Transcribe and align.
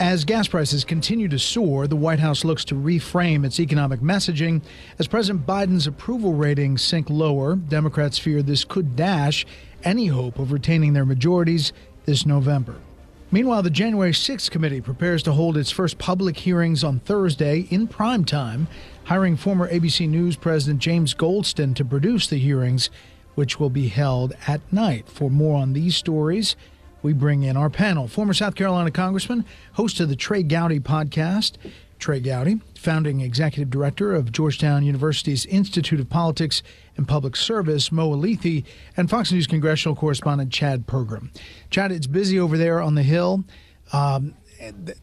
As 0.00 0.24
gas 0.24 0.48
prices 0.48 0.82
continue 0.82 1.28
to 1.28 1.38
soar, 1.38 1.86
the 1.86 1.94
White 1.94 2.20
House 2.20 2.42
looks 2.42 2.64
to 2.64 2.74
reframe 2.74 3.44
its 3.44 3.60
economic 3.60 4.00
messaging. 4.00 4.62
As 4.98 5.06
President 5.06 5.46
Biden's 5.46 5.86
approval 5.86 6.32
ratings 6.32 6.80
sink 6.80 7.10
lower, 7.10 7.54
Democrats 7.54 8.18
fear 8.18 8.40
this 8.40 8.64
could 8.64 8.96
dash 8.96 9.44
any 9.84 10.06
hope 10.06 10.38
of 10.38 10.52
retaining 10.52 10.94
their 10.94 11.04
majorities 11.04 11.74
this 12.06 12.24
November. 12.24 12.76
Meanwhile, 13.30 13.62
the 13.62 13.68
January 13.68 14.12
6th 14.12 14.50
committee 14.50 14.80
prepares 14.80 15.22
to 15.24 15.32
hold 15.32 15.58
its 15.58 15.70
first 15.70 15.98
public 15.98 16.38
hearings 16.38 16.82
on 16.82 17.00
Thursday 17.00 17.66
in 17.68 17.86
prime 17.86 18.24
time, 18.24 18.68
hiring 19.04 19.36
former 19.36 19.70
ABC 19.70 20.08
News 20.08 20.34
President 20.34 20.80
James 20.80 21.12
Goldston 21.12 21.74
to 21.74 21.84
produce 21.84 22.26
the 22.26 22.38
hearings, 22.38 22.88
which 23.34 23.60
will 23.60 23.68
be 23.68 23.88
held 23.88 24.32
at 24.46 24.62
night. 24.72 25.10
For 25.10 25.30
more 25.30 25.60
on 25.60 25.74
these 25.74 25.94
stories, 25.94 26.56
we 27.02 27.12
bring 27.12 27.42
in 27.42 27.56
our 27.56 27.70
panel. 27.70 28.08
Former 28.08 28.34
South 28.34 28.54
Carolina 28.54 28.90
Congressman, 28.90 29.44
host 29.74 30.00
of 30.00 30.08
the 30.08 30.16
Trey 30.16 30.42
Gowdy 30.42 30.80
podcast, 30.80 31.52
Trey 31.98 32.20
Gowdy, 32.20 32.60
founding 32.74 33.20
executive 33.20 33.70
director 33.70 34.14
of 34.14 34.32
Georgetown 34.32 34.84
University's 34.84 35.44
Institute 35.46 36.00
of 36.00 36.08
Politics 36.08 36.62
and 36.96 37.06
Public 37.06 37.36
Service, 37.36 37.92
Mo 37.92 38.10
Elleithee, 38.10 38.64
and 38.96 39.10
Fox 39.10 39.30
News 39.32 39.46
congressional 39.46 39.94
correspondent 39.94 40.52
Chad 40.52 40.86
Pergram. 40.86 41.30
Chad, 41.70 41.92
it's 41.92 42.06
busy 42.06 42.40
over 42.40 42.56
there 42.56 42.80
on 42.80 42.94
the 42.94 43.02
Hill. 43.02 43.44
Um, 43.92 44.34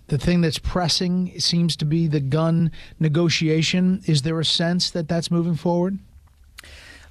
the 0.08 0.18
thing 0.18 0.42
that's 0.42 0.60
pressing 0.60 1.40
seems 1.40 1.76
to 1.78 1.86
be 1.86 2.08
the 2.08 2.20
gun 2.20 2.72
negotiation. 3.00 4.02
Is 4.06 4.22
there 4.22 4.40
a 4.40 4.46
sense 4.46 4.92
that 4.92 5.08
that's 5.08 5.32
moving 5.32 5.56
forward? 5.56 5.98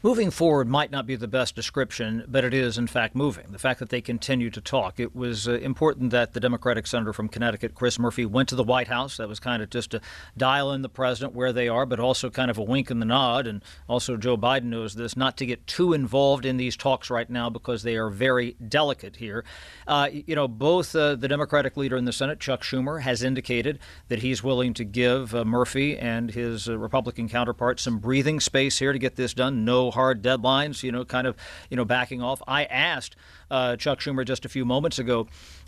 Moving 0.07 0.31
forward 0.31 0.69
might 0.69 0.93
not 0.93 1.05
be 1.05 1.17
the 1.17 1.27
best 1.27 1.57
description, 1.57 2.25
but 2.29 2.45
it 2.45 2.55
is, 2.55 2.79
in 2.79 2.87
fact, 2.87 3.17
moving. 3.17 3.47
The 3.51 3.59
fact 3.59 3.81
that 3.81 3.89
they 3.89 4.01
continue 4.01 4.51
to 4.51 4.61
talk. 4.61 5.01
It 5.01 5.17
was 5.17 5.49
uh, 5.49 5.55
important 5.55 6.11
that 6.11 6.33
the 6.33 6.39
Democratic 6.39 6.87
senator 6.87 7.13
from 7.13 7.29
Connecticut, 7.29 7.75
Chris 7.75 7.99
Murphy, 7.99 8.25
went 8.25 8.49
to 8.51 8.55
the 8.55 8.63
White 8.63 8.87
House. 8.87 9.17
That 9.17 9.29
was 9.29 9.41
kind 9.41 9.65
of 9.65 9.71
just 9.71 9.91
to 9.91 10.01
dial 10.37 10.71
in 10.71 10.83
the 10.83 10.89
president 10.89 11.35
where 11.35 11.53
they 11.53 11.67
are, 11.67 11.87
but 11.87 11.99
also 11.99 12.31
kind 12.31 12.53
of 12.53 12.57
a 12.57 12.63
wink 12.63 12.89
and 12.89 13.03
the 13.03 13.05
nod. 13.05 13.49
And 13.49 13.65
also, 13.89 14.17
Joe 14.17 14.37
Biden 14.37 14.67
knows 14.67 14.95
this, 14.95 15.17
not 15.17 15.37
to 15.39 15.45
get 15.45 15.67
too 15.67 15.93
involved 15.93 16.47
in 16.47 16.57
these 16.57 16.77
talks 16.77 17.11
right 17.11 17.29
now 17.29 17.51
because 17.51 17.83
they 17.83 17.97
are 17.97 18.09
very 18.09 18.55
delicate 18.69 19.17
here. 19.17 19.45
Uh, 19.89 20.09
you 20.13 20.37
know, 20.37 20.47
both 20.47 20.95
uh, 20.95 21.17
the 21.17 21.27
Democratic 21.27 21.77
leader 21.77 21.97
in 21.97 22.05
the 22.05 22.13
Senate, 22.13 22.39
Chuck 22.39 22.63
Schumer, 22.63 23.01
has 23.01 23.25
indicated 23.25 23.81
that 24.07 24.21
he's 24.21 24.41
willing 24.41 24.73
to 24.75 24.85
give 24.85 25.35
uh, 25.35 25.45
Murphy 25.45 25.99
and 25.99 26.31
his 26.31 26.69
uh, 26.69 26.79
Republican 26.79 27.29
counterpart 27.29 27.81
some 27.81 27.99
breathing 27.99 28.39
space 28.39 28.79
here 28.79 28.93
to 28.93 29.01
get 29.01 29.17
this 29.17 29.35
done. 29.35 29.65
No 29.65 29.91
hard 29.97 30.23
deadlines, 30.23 30.85
you 30.85 30.93
know, 30.93 31.05
kind 31.05 31.27
of, 31.27 31.35
you 31.71 31.77
know, 31.77 31.85
backing 31.85 32.23
off. 32.23 32.41
I 32.47 32.65
asked 32.67 33.17
uh, 33.51 33.75
Chuck 33.77 33.99
Schumer 33.99 34.25
just 34.25 34.45
a 34.45 34.49
few 34.49 34.65
moments 34.65 34.99
ago 35.01 35.27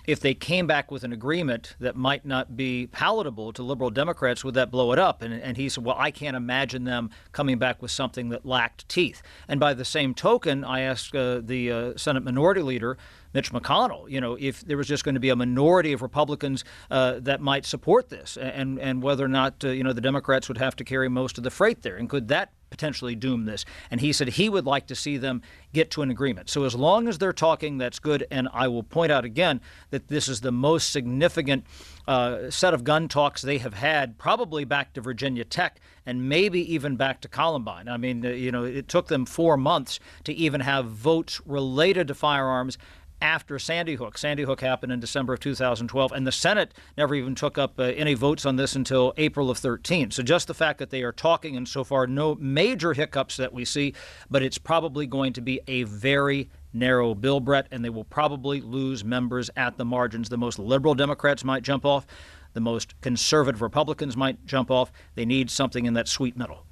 if 0.08 0.20
they 0.20 0.32
came 0.32 0.66
back 0.66 0.90
with 0.90 1.04
an 1.04 1.12
agreement 1.12 1.76
that 1.80 1.94
might 1.94 2.24
not 2.24 2.56
be 2.56 2.86
palatable 2.86 3.52
to 3.52 3.62
liberal 3.62 3.90
Democrats, 3.90 4.42
would 4.42 4.54
that 4.54 4.70
blow 4.70 4.90
it 4.92 4.98
up? 4.98 5.20
And, 5.20 5.34
and 5.34 5.58
he 5.58 5.68
said, 5.68 5.84
well, 5.84 5.96
I 5.98 6.10
can't 6.10 6.34
imagine 6.34 6.84
them 6.84 7.10
coming 7.32 7.58
back 7.58 7.82
with 7.82 7.90
something 7.90 8.30
that 8.30 8.46
lacked 8.46 8.88
teeth. 8.88 9.20
And 9.48 9.60
by 9.60 9.74
the 9.74 9.84
same 9.84 10.14
token, 10.14 10.64
I 10.64 10.80
asked 10.80 11.14
uh, 11.14 11.42
the 11.44 11.70
uh, 11.70 11.92
Senate 11.98 12.24
Minority 12.24 12.62
Leader, 12.62 12.96
Mitch 13.34 13.52
McConnell, 13.52 14.10
you 14.10 14.18
know, 14.18 14.38
if 14.40 14.62
there 14.62 14.78
was 14.78 14.88
just 14.88 15.04
going 15.04 15.14
to 15.14 15.20
be 15.20 15.28
a 15.28 15.36
minority 15.36 15.92
of 15.92 16.00
Republicans 16.00 16.64
uh, 16.90 17.20
that 17.20 17.42
might 17.42 17.66
support 17.66 18.08
this, 18.08 18.38
and 18.38 18.78
and 18.78 19.02
whether 19.02 19.26
or 19.26 19.28
not 19.28 19.62
uh, 19.62 19.68
you 19.68 19.84
know 19.84 19.92
the 19.92 20.00
Democrats 20.00 20.48
would 20.48 20.56
have 20.56 20.74
to 20.76 20.84
carry 20.84 21.10
most 21.10 21.36
of 21.36 21.44
the 21.44 21.50
freight 21.50 21.82
there, 21.82 21.96
and 21.96 22.08
could 22.08 22.28
that 22.28 22.52
potentially 22.70 23.14
doom 23.14 23.44
this? 23.44 23.64
And 23.90 24.00
he 24.00 24.12
said 24.12 24.28
he 24.28 24.48
would 24.48 24.66
like 24.66 24.86
to 24.88 24.94
see 24.94 25.16
them 25.16 25.42
get 25.72 25.90
to 25.92 26.02
an 26.02 26.10
agreement. 26.10 26.50
So 26.50 26.64
as 26.64 26.74
long 26.74 27.08
as 27.08 27.18
they're 27.18 27.32
talking, 27.32 27.78
that's 27.78 27.98
good. 27.98 28.26
And 28.30 28.48
I 28.52 28.68
will 28.68 28.82
point 28.82 29.12
out 29.12 29.24
again 29.24 29.60
that 29.90 30.08
this 30.08 30.28
is 30.28 30.40
the 30.40 30.52
most 30.52 30.90
significant 30.90 31.64
uh, 32.06 32.50
set 32.50 32.74
of 32.74 32.84
gun 32.84 33.08
talks 33.08 33.42
they 33.42 33.58
have 33.58 33.74
had, 33.74 34.18
probably 34.18 34.64
back 34.64 34.94
to 34.94 35.00
Virginia 35.00 35.44
Tech 35.44 35.80
and 36.06 36.28
maybe 36.28 36.72
even 36.72 36.96
back 36.96 37.20
to 37.20 37.28
Columbine. 37.28 37.88
I 37.88 37.98
mean, 37.98 38.22
you 38.22 38.50
know, 38.50 38.64
it 38.64 38.88
took 38.88 39.08
them 39.08 39.26
four 39.26 39.58
months 39.58 40.00
to 40.24 40.32
even 40.32 40.62
have 40.62 40.86
votes 40.86 41.40
related 41.44 42.08
to 42.08 42.14
firearms 42.14 42.78
after 43.20 43.58
Sandy 43.58 43.96
Hook. 43.96 44.18
Sandy 44.18 44.44
Hook 44.44 44.60
happened 44.60 44.92
in 44.92 45.00
December 45.00 45.34
of 45.34 45.40
2012, 45.40 46.12
and 46.12 46.26
the 46.26 46.32
Senate 46.32 46.74
never 46.96 47.14
even 47.14 47.34
took 47.34 47.58
up 47.58 47.78
uh, 47.78 47.84
any 47.84 48.14
votes 48.14 48.46
on 48.46 48.56
this 48.56 48.76
until 48.76 49.12
April 49.16 49.50
of 49.50 49.58
13. 49.58 50.10
So 50.10 50.22
just 50.22 50.46
the 50.46 50.54
fact 50.54 50.78
that 50.78 50.90
they 50.90 51.02
are 51.02 51.12
talking, 51.12 51.56
and 51.56 51.68
so 51.68 51.84
far 51.84 52.06
no 52.06 52.36
major 52.36 52.92
hiccups 52.92 53.36
that 53.36 53.52
we 53.52 53.64
see, 53.64 53.94
but 54.30 54.42
it's 54.42 54.58
probably 54.58 55.06
going 55.06 55.32
to 55.34 55.40
be 55.40 55.60
a 55.66 55.82
very 55.84 56.50
narrow 56.72 57.14
bill, 57.14 57.40
Bret, 57.40 57.66
and 57.70 57.84
they 57.84 57.90
will 57.90 58.04
probably 58.04 58.60
lose 58.60 59.04
members 59.04 59.50
at 59.56 59.76
the 59.76 59.84
margins. 59.84 60.28
The 60.28 60.38
most 60.38 60.58
liberal 60.58 60.94
Democrats 60.94 61.44
might 61.44 61.62
jump 61.62 61.84
off. 61.84 62.06
The 62.54 62.60
most 62.60 63.00
conservative 63.00 63.62
Republicans 63.62 64.16
might 64.16 64.44
jump 64.46 64.70
off. 64.70 64.92
They 65.14 65.24
need 65.24 65.50
something 65.50 65.86
in 65.86 65.94
that 65.94 66.08
sweet 66.08 66.36
middle. 66.36 66.64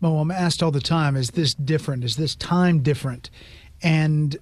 Mo, 0.00 0.18
I'm 0.18 0.30
asked 0.30 0.62
all 0.62 0.70
the 0.70 0.80
time, 0.80 1.16
is 1.16 1.30
this 1.30 1.54
different? 1.54 2.04
Is 2.04 2.16
this 2.16 2.34
time 2.34 2.80
different? 2.82 3.30
And 3.82 4.36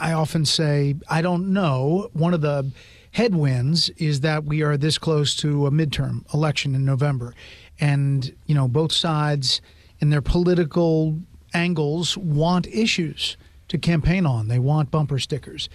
I 0.00 0.12
often 0.12 0.44
say, 0.44 0.96
I 1.08 1.22
don't 1.22 1.52
know. 1.52 2.10
One 2.12 2.34
of 2.34 2.40
the 2.40 2.70
headwinds 3.12 3.90
is 3.90 4.20
that 4.20 4.44
we 4.44 4.62
are 4.62 4.76
this 4.76 4.98
close 4.98 5.34
to 5.36 5.66
a 5.66 5.70
midterm 5.70 6.32
election 6.32 6.74
in 6.74 6.84
November. 6.84 7.34
And, 7.78 8.34
you 8.46 8.54
know, 8.54 8.68
both 8.68 8.92
sides 8.92 9.60
in 10.00 10.10
their 10.10 10.22
political 10.22 11.18
angles 11.52 12.16
want 12.16 12.66
issues 12.68 13.36
to 13.68 13.78
campaign 13.78 14.26
on. 14.26 14.48
They 14.48 14.58
want 14.58 14.90
bumper 14.90 15.18
stickers, 15.18 15.68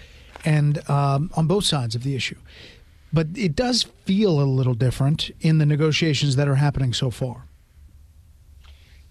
and 0.43 0.87
um, 0.89 1.31
on 1.35 1.47
both 1.47 1.63
sides 1.63 1.95
of 1.95 2.03
the 2.03 2.15
issue. 2.15 2.37
But 3.13 3.27
it 3.35 3.55
does 3.55 3.83
feel 4.03 4.41
a 4.41 4.43
little 4.43 4.73
different 4.73 5.31
in 5.39 5.57
the 5.57 5.65
negotiations 5.65 6.35
that 6.35 6.47
are 6.47 6.55
happening 6.55 6.93
so 6.93 7.09
far. 7.09 7.45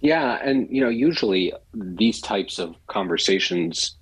Yeah, 0.00 0.38
and 0.42 0.68
you 0.70 0.82
know, 0.82 0.90
usually 0.90 1.54
these 1.72 2.20
types 2.20 2.58
of 2.58 2.76
conversations 2.88 3.96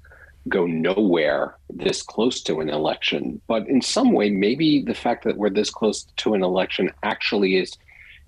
go 0.48 0.66
nowhere 0.66 1.56
this 1.70 2.02
close 2.02 2.42
to 2.42 2.60
an 2.60 2.68
election. 2.68 3.40
But 3.46 3.68
in 3.68 3.80
some 3.80 4.12
way, 4.12 4.30
maybe 4.30 4.82
the 4.82 4.94
fact 4.94 5.24
that 5.24 5.36
we're 5.36 5.50
this 5.50 5.70
close 5.70 6.04
to 6.18 6.34
an 6.34 6.42
election 6.42 6.90
actually 7.02 7.56
is 7.56 7.76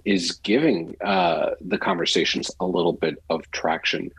is 0.04 0.32
giving 0.32 0.94
uh, 1.02 1.50
the 1.62 1.78
conversations 1.78 2.50
a 2.60 2.66
little 2.66 2.92
bit 2.92 3.22
of 3.30 3.50
traction. 3.52 4.10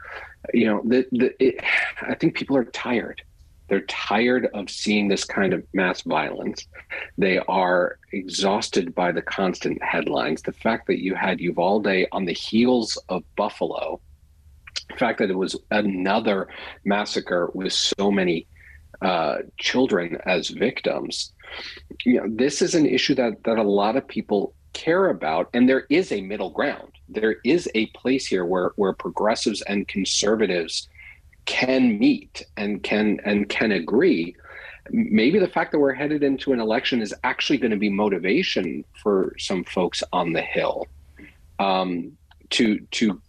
You 0.52 0.66
know, 0.66 0.82
the, 0.84 1.06
the, 1.12 1.44
it, 1.44 1.64
I 2.02 2.16
think 2.16 2.36
people 2.36 2.58
are 2.58 2.66
tired. 2.66 3.22
They're 3.68 3.82
tired 3.82 4.48
of 4.54 4.70
seeing 4.70 5.08
this 5.08 5.24
kind 5.24 5.54
of 5.54 5.64
mass 5.74 6.02
violence. 6.02 6.68
They 7.18 7.38
are 7.40 7.98
exhausted 8.12 8.94
by 8.94 9.12
the 9.12 9.22
constant 9.22 9.82
headlines. 9.84 10.42
The 10.42 10.54
fact 10.54 10.88
that 10.88 11.04
you 11.04 11.16
had 11.16 11.40
Uvalde 11.40 12.08
on 12.12 12.26
the 12.26 12.34
heels 12.34 12.98
of 13.10 13.24
Buffalo 13.36 14.00
the 14.90 14.98
fact 14.98 15.20
that 15.20 15.30
it 15.30 15.38
was 15.38 15.56
another 15.72 16.48
massacre 16.84 17.50
with 17.54 17.74
so 17.74 18.12
many 18.12 18.48
uh, 19.02 19.38
children 19.58 20.18
as 20.26 20.50
victims. 20.50 21.34
You 22.06 22.22
know, 22.22 22.28
this 22.30 22.62
is 22.62 22.76
an 22.76 22.86
issue 22.86 23.16
that 23.16 23.44
that 23.44 23.58
a 23.58 23.64
lot 23.64 23.96
of 23.96 24.08
people 24.08 24.54
care 24.74 25.10
about, 25.10 25.50
and 25.54 25.68
there 25.70 25.86
is 25.90 26.12
a 26.12 26.22
middle 26.22 26.50
ground. 26.50 26.92
There 27.08 27.38
is 27.44 27.70
a 27.76 27.88
place 27.88 28.26
here 28.26 28.46
where 28.46 28.72
where 28.76 28.94
progressives 28.94 29.62
and 29.64 29.88
conservatives 29.88 30.88
can 31.46 32.00
meet 32.00 32.44
and 32.58 32.82
can 32.84 33.20
and 33.26 33.48
can 33.50 33.72
agree. 33.72 34.36
maybe 34.92 35.40
the 35.40 35.48
fact 35.48 35.72
that 35.72 35.80
we're 35.80 35.94
headed 35.94 36.24
into 36.24 36.54
an 36.54 36.60
election 36.60 37.02
is 37.02 37.14
actually 37.24 37.58
going 37.58 37.72
to 37.72 37.78
be 37.78 37.90
motivation 37.90 38.84
for 39.02 39.34
some 39.38 39.64
folks 39.64 40.04
on 40.14 40.34
the 40.34 40.42
Hill 40.42 40.88
um, 41.60 42.12
to 42.52 42.80
to 42.92 43.22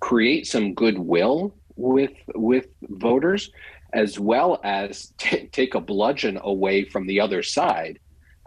create 0.00 0.46
some 0.46 0.74
goodwill 0.74 1.54
with 1.76 2.12
with 2.34 2.66
voters, 2.82 3.50
as 3.92 4.18
well 4.18 4.60
as 4.64 5.12
t- 5.18 5.46
take 5.52 5.74
a 5.74 5.80
bludgeon 5.80 6.38
away 6.42 6.84
from 6.84 7.06
the 7.06 7.20
other 7.20 7.42
side 7.42 7.98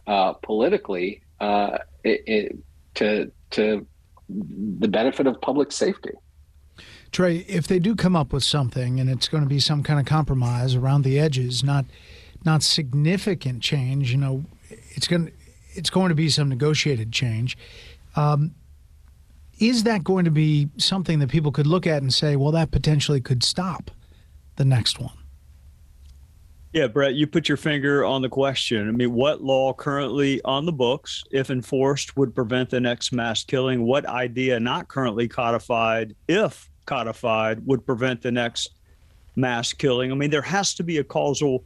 uh, 0.07 0.33
politically 0.33 1.21
uh, 1.39 1.77
it, 2.03 2.23
it, 2.27 2.57
to 2.95 3.31
to 3.51 3.85
the 4.29 4.87
benefit 4.87 5.27
of 5.27 5.39
public 5.41 5.71
safety. 5.71 6.11
Trey, 7.11 7.45
if 7.47 7.67
they 7.67 7.77
do 7.77 7.95
come 7.95 8.15
up 8.15 8.33
with 8.33 8.43
something 8.43 8.99
and 8.99 9.07
it's 9.09 9.27
going 9.27 9.43
to 9.43 9.49
be 9.49 9.59
some 9.59 9.83
kind 9.83 9.99
of 9.99 10.05
compromise 10.05 10.73
around 10.73 11.03
the 11.03 11.19
edges, 11.19 11.63
not 11.63 11.85
not 12.43 12.63
significant 12.63 13.61
change, 13.61 14.11
you 14.11 14.17
know, 14.17 14.45
it's 14.69 15.07
going 15.07 15.27
to, 15.27 15.31
it's 15.75 15.89
going 15.89 16.09
to 16.09 16.15
be 16.15 16.29
some 16.29 16.49
negotiated 16.49 17.11
change. 17.11 17.57
Um, 18.15 18.55
is 19.63 19.83
that 19.83 20.03
going 20.03 20.25
to 20.25 20.31
be 20.31 20.69
something 20.77 21.19
that 21.19 21.29
people 21.29 21.51
could 21.51 21.67
look 21.67 21.87
at 21.87 22.01
and 22.01 22.13
say, 22.13 22.35
well, 22.35 22.51
that 22.51 22.71
potentially 22.71 23.21
could 23.21 23.43
stop 23.43 23.91
the 24.57 24.65
next 24.65 24.99
one? 24.99 25.13
Yeah, 26.73 26.87
Bret, 26.87 27.13
you 27.13 27.27
put 27.27 27.47
your 27.47 27.57
finger 27.57 28.03
on 28.03 28.21
the 28.21 28.29
question. 28.29 28.89
I 28.89 28.91
mean, 28.91 29.13
what 29.13 29.41
law 29.41 29.73
currently 29.73 30.41
on 30.43 30.65
the 30.65 30.71
books, 30.71 31.23
if 31.31 31.49
enforced, 31.49 32.17
would 32.17 32.33
prevent 32.33 32.71
the 32.71 32.81
next 32.81 33.13
mass 33.13 33.43
killing? 33.43 33.83
What 33.83 34.05
idea 34.07 34.59
not 34.59 34.87
currently 34.87 35.27
codified, 35.27 36.15
if 36.27 36.69
codified, 36.85 37.65
would 37.65 37.85
prevent 37.85 38.21
the 38.21 38.31
next 38.31 38.71
mass 39.35 39.71
killing? 39.71 40.11
I 40.11 40.15
mean, 40.15 40.31
there 40.31 40.41
has 40.41 40.73
to 40.73 40.83
be 40.83 40.97
a 40.97 41.03
causal 41.03 41.63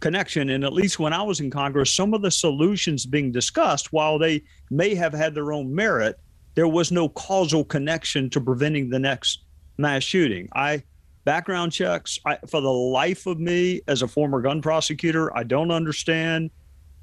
connection. 0.00 0.50
And 0.50 0.62
at 0.62 0.74
least 0.74 0.98
when 0.98 1.14
I 1.14 1.22
was 1.22 1.40
in 1.40 1.50
Congress, 1.50 1.94
some 1.94 2.12
of 2.12 2.22
the 2.22 2.30
solutions 2.30 3.06
being 3.06 3.32
discussed, 3.32 3.92
while 3.94 4.18
they 4.18 4.42
may 4.70 4.94
have 4.94 5.14
had 5.14 5.34
their 5.34 5.52
own 5.52 5.74
merit, 5.74 6.20
there 6.54 6.68
was 6.68 6.90
no 6.90 7.08
causal 7.08 7.64
connection 7.64 8.30
to 8.30 8.40
preventing 8.40 8.90
the 8.90 8.98
next 8.98 9.44
mass 9.78 10.02
shooting. 10.02 10.48
I 10.54 10.82
background 11.24 11.72
checks. 11.72 12.18
I, 12.24 12.38
for 12.48 12.60
the 12.60 12.72
life 12.72 13.26
of 13.26 13.38
me, 13.38 13.82
as 13.86 14.02
a 14.02 14.08
former 14.08 14.40
gun 14.40 14.62
prosecutor, 14.62 15.36
I 15.36 15.42
don't 15.42 15.70
understand 15.70 16.50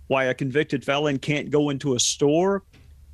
why 0.08 0.26
a 0.26 0.34
convicted 0.34 0.84
felon 0.84 1.20
can't 1.20 1.50
go 1.50 1.70
into 1.70 1.96
a 1.96 2.00
store 2.00 2.64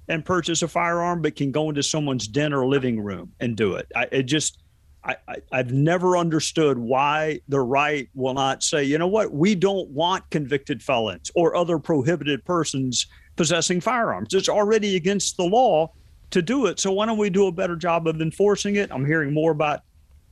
and 0.07 0.23
purchase 0.23 0.61
a 0.61 0.67
firearm, 0.67 1.21
but 1.21 1.35
can 1.35 1.51
go 1.51 1.69
into 1.69 1.83
someone's 1.83 2.27
den 2.27 2.53
or 2.53 2.67
living 2.67 3.01
room 3.01 3.31
and 3.39 3.55
do 3.55 3.75
it. 3.75 3.91
I, 3.95 4.07
it 4.11 4.23
just, 4.23 4.61
I, 5.03 5.15
I, 5.27 5.57
have 5.57 5.71
never 5.71 6.17
understood 6.17 6.77
why 6.77 7.39
the 7.47 7.59
right 7.59 8.09
will 8.13 8.33
not 8.33 8.63
say, 8.63 8.83
you 8.83 8.97
know 8.97 9.07
what, 9.07 9.31
we 9.31 9.55
don't 9.55 9.89
want 9.89 10.29
convicted 10.29 10.83
felons 10.83 11.31
or 11.35 11.55
other 11.55 11.79
prohibited 11.79 12.43
persons 12.45 13.07
possessing 13.35 13.81
firearms. 13.81 14.33
It's 14.33 14.49
already 14.49 14.95
against 14.95 15.37
the 15.37 15.43
law 15.43 15.91
to 16.33 16.41
do 16.41 16.65
it. 16.65 16.79
So 16.79 16.91
why 16.91 17.05
don't 17.05 17.17
we 17.17 17.29
do 17.29 17.47
a 17.47 17.51
better 17.51 17.75
job 17.75 18.07
of 18.07 18.21
enforcing 18.21 18.75
it? 18.75 18.91
I'm 18.91 19.05
hearing 19.05 19.33
more 19.33 19.51
about 19.51 19.81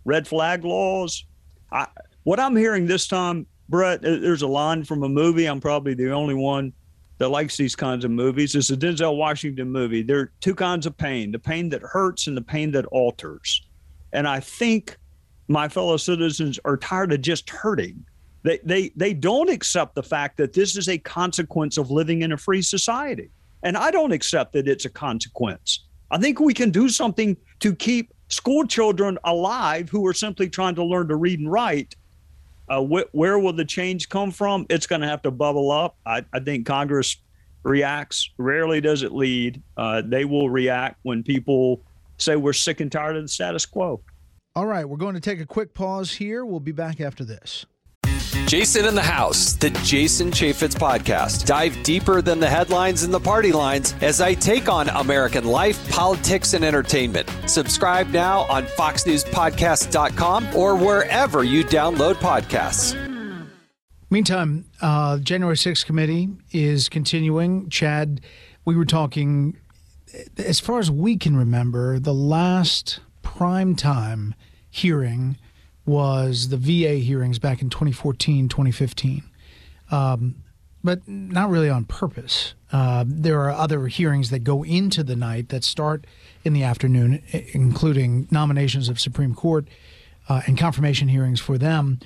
red 0.03 0.27
flag 0.27 0.65
laws. 0.65 1.25
I, 1.71 1.87
what 2.23 2.39
I'm 2.39 2.55
hearing 2.55 2.85
this 2.85 3.07
time, 3.07 3.45
Bret, 3.69 4.01
there's 4.01 4.41
a 4.41 4.47
line 4.47 4.83
from 4.83 5.03
a 5.03 5.09
movie. 5.09 5.45
I'm 5.45 5.61
probably 5.61 5.93
the 5.93 6.11
only 6.11 6.33
one 6.33 6.73
that 7.19 7.29
likes 7.29 7.55
these 7.55 7.75
kinds 7.75 8.03
of 8.03 8.11
movies. 8.11 8.55
It's 8.55 8.71
a 8.71 8.77
Denzel 8.77 9.15
Washington 9.15 9.71
movie. 9.71 10.01
There 10.01 10.19
are 10.19 10.31
two 10.41 10.55
kinds 10.55 10.85
of 10.87 10.97
pain 10.97 11.31
the 11.31 11.39
pain 11.39 11.69
that 11.69 11.81
hurts 11.81 12.27
and 12.27 12.35
the 12.35 12.41
pain 12.41 12.71
that 12.71 12.85
alters. 12.87 13.61
And 14.11 14.27
I 14.27 14.39
think 14.39 14.97
my 15.47 15.69
fellow 15.69 15.97
citizens 15.97 16.59
are 16.65 16.77
tired 16.77 17.13
of 17.13 17.21
just 17.21 17.49
hurting. 17.49 18.03
They, 18.43 18.59
they, 18.63 18.91
they 18.95 19.13
don't 19.13 19.49
accept 19.51 19.93
the 19.93 20.01
fact 20.01 20.37
that 20.37 20.53
this 20.53 20.75
is 20.75 20.89
a 20.89 20.97
consequence 20.97 21.77
of 21.77 21.91
living 21.91 22.23
in 22.23 22.31
a 22.31 22.37
free 22.37 22.63
society. 22.63 23.29
And 23.61 23.77
I 23.77 23.91
don't 23.91 24.11
accept 24.11 24.53
that 24.53 24.67
it's 24.67 24.85
a 24.85 24.89
consequence. 24.89 25.85
I 26.11 26.17
think 26.17 26.39
we 26.39 26.53
can 26.53 26.71
do 26.71 26.89
something 26.89 27.37
to 27.61 27.73
keep 27.73 28.13
school 28.27 28.67
children 28.67 29.17
alive 29.23 29.89
who 29.89 30.05
are 30.05 30.13
simply 30.13 30.49
trying 30.49 30.75
to 30.75 30.83
learn 30.83 31.07
to 31.07 31.15
read 31.15 31.39
and 31.39 31.49
write. 31.49 31.95
Uh, 32.69 32.83
wh- 32.83 33.15
where 33.15 33.39
will 33.39 33.53
the 33.53 33.65
change 33.65 34.09
come 34.09 34.29
from? 34.29 34.65
It's 34.69 34.85
going 34.85 35.01
to 35.01 35.07
have 35.07 35.21
to 35.23 35.31
bubble 35.31 35.71
up. 35.71 35.95
I, 36.05 36.23
I, 36.33 36.39
think 36.39 36.65
Congress 36.65 37.17
reacts. 37.63 38.29
Rarely 38.37 38.81
does 38.81 39.03
it 39.03 39.13
lead. 39.13 39.61
Uh, 39.77 40.01
they 40.05 40.25
will 40.25 40.49
react 40.49 40.99
when 41.03 41.23
people 41.23 41.81
say 42.17 42.35
we're 42.35 42.53
sick 42.53 42.81
and 42.81 42.91
tired 42.91 43.15
of 43.15 43.23
the 43.23 43.27
status 43.27 43.65
quo. 43.65 44.01
All 44.55 44.65
right, 44.65 44.87
we're 44.87 44.97
going 44.97 45.15
to 45.15 45.21
take 45.21 45.39
a 45.39 45.45
quick 45.45 45.73
pause 45.73 46.13
here. 46.13 46.45
We'll 46.45 46.59
be 46.59 46.73
back 46.73 46.99
after 46.99 47.23
this. 47.23 47.65
Jason 48.47 48.85
in 48.85 48.95
the 48.95 49.01
House, 49.01 49.53
the 49.53 49.69
Jason 49.69 50.29
Chaffetz 50.29 50.75
podcast. 50.75 51.45
Dive 51.45 51.81
deeper 51.83 52.21
than 52.21 52.39
the 52.39 52.49
headlines 52.49 53.03
and 53.03 53.13
the 53.13 53.19
party 53.19 53.51
lines 53.53 53.95
as 54.01 54.19
I 54.19 54.33
take 54.33 54.67
on 54.67 54.89
American 54.89 55.45
life, 55.45 55.89
politics, 55.89 56.53
and 56.53 56.65
entertainment. 56.65 57.29
Subscribe 57.45 58.09
now 58.09 58.41
on 58.41 58.65
FoxNewsPodcast.com 58.65 60.55
or 60.55 60.75
wherever 60.75 61.43
you 61.45 61.63
download 61.63 62.15
podcasts. 62.15 62.97
Meantime, 64.09 64.65
uh, 64.81 65.19
January 65.19 65.55
6th 65.55 65.85
committee 65.85 66.27
is 66.51 66.89
continuing. 66.89 67.69
Chad, 67.69 68.19
we 68.65 68.75
were 68.75 68.83
talking, 68.85 69.55
as 70.37 70.59
far 70.59 70.79
as 70.79 70.91
we 70.91 71.15
can 71.15 71.37
remember, 71.37 71.99
the 71.99 72.13
last 72.13 72.99
prime 73.21 73.75
time 73.75 74.35
hearing 74.69 75.37
was 75.85 76.49
the 76.49 76.57
VA 76.57 76.95
hearings 76.95 77.39
back 77.39 77.61
in 77.61 77.69
2014, 77.69 78.47
2015. 78.49 79.23
Um, 79.89 80.35
but 80.83 81.07
not 81.07 81.49
really 81.49 81.69
on 81.69 81.85
purpose. 81.85 82.55
Uh, 82.71 83.03
there 83.07 83.39
are 83.41 83.51
other 83.51 83.87
hearings 83.87 84.29
that 84.29 84.39
go 84.39 84.63
into 84.63 85.03
the 85.03 85.15
night 85.15 85.49
that 85.49 85.63
start 85.63 86.05
in 86.43 86.53
the 86.53 86.63
afternoon, 86.63 87.21
including 87.53 88.27
nominations 88.31 88.89
of 88.89 88.99
Supreme 88.99 89.35
Court 89.35 89.67
uh, 90.27 90.41
and 90.47 90.57
confirmation 90.57 91.07
hearings 91.07 91.39
for 91.39 91.57
them. 91.57 91.99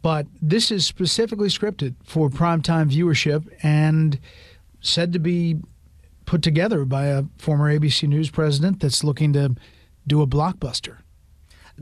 But 0.00 0.26
this 0.40 0.70
is 0.70 0.86
specifically 0.86 1.48
scripted 1.48 1.94
for 2.02 2.28
primetime 2.28 2.90
viewership 2.90 3.46
and 3.62 4.18
said 4.80 5.12
to 5.12 5.18
be 5.18 5.58
put 6.24 6.42
together 6.42 6.84
by 6.84 7.06
a 7.06 7.24
former 7.38 7.72
ABC 7.78 8.08
News 8.08 8.30
president 8.30 8.80
that's 8.80 9.04
looking 9.04 9.32
to 9.34 9.54
do 10.06 10.22
a 10.22 10.26
blockbuster 10.26 10.98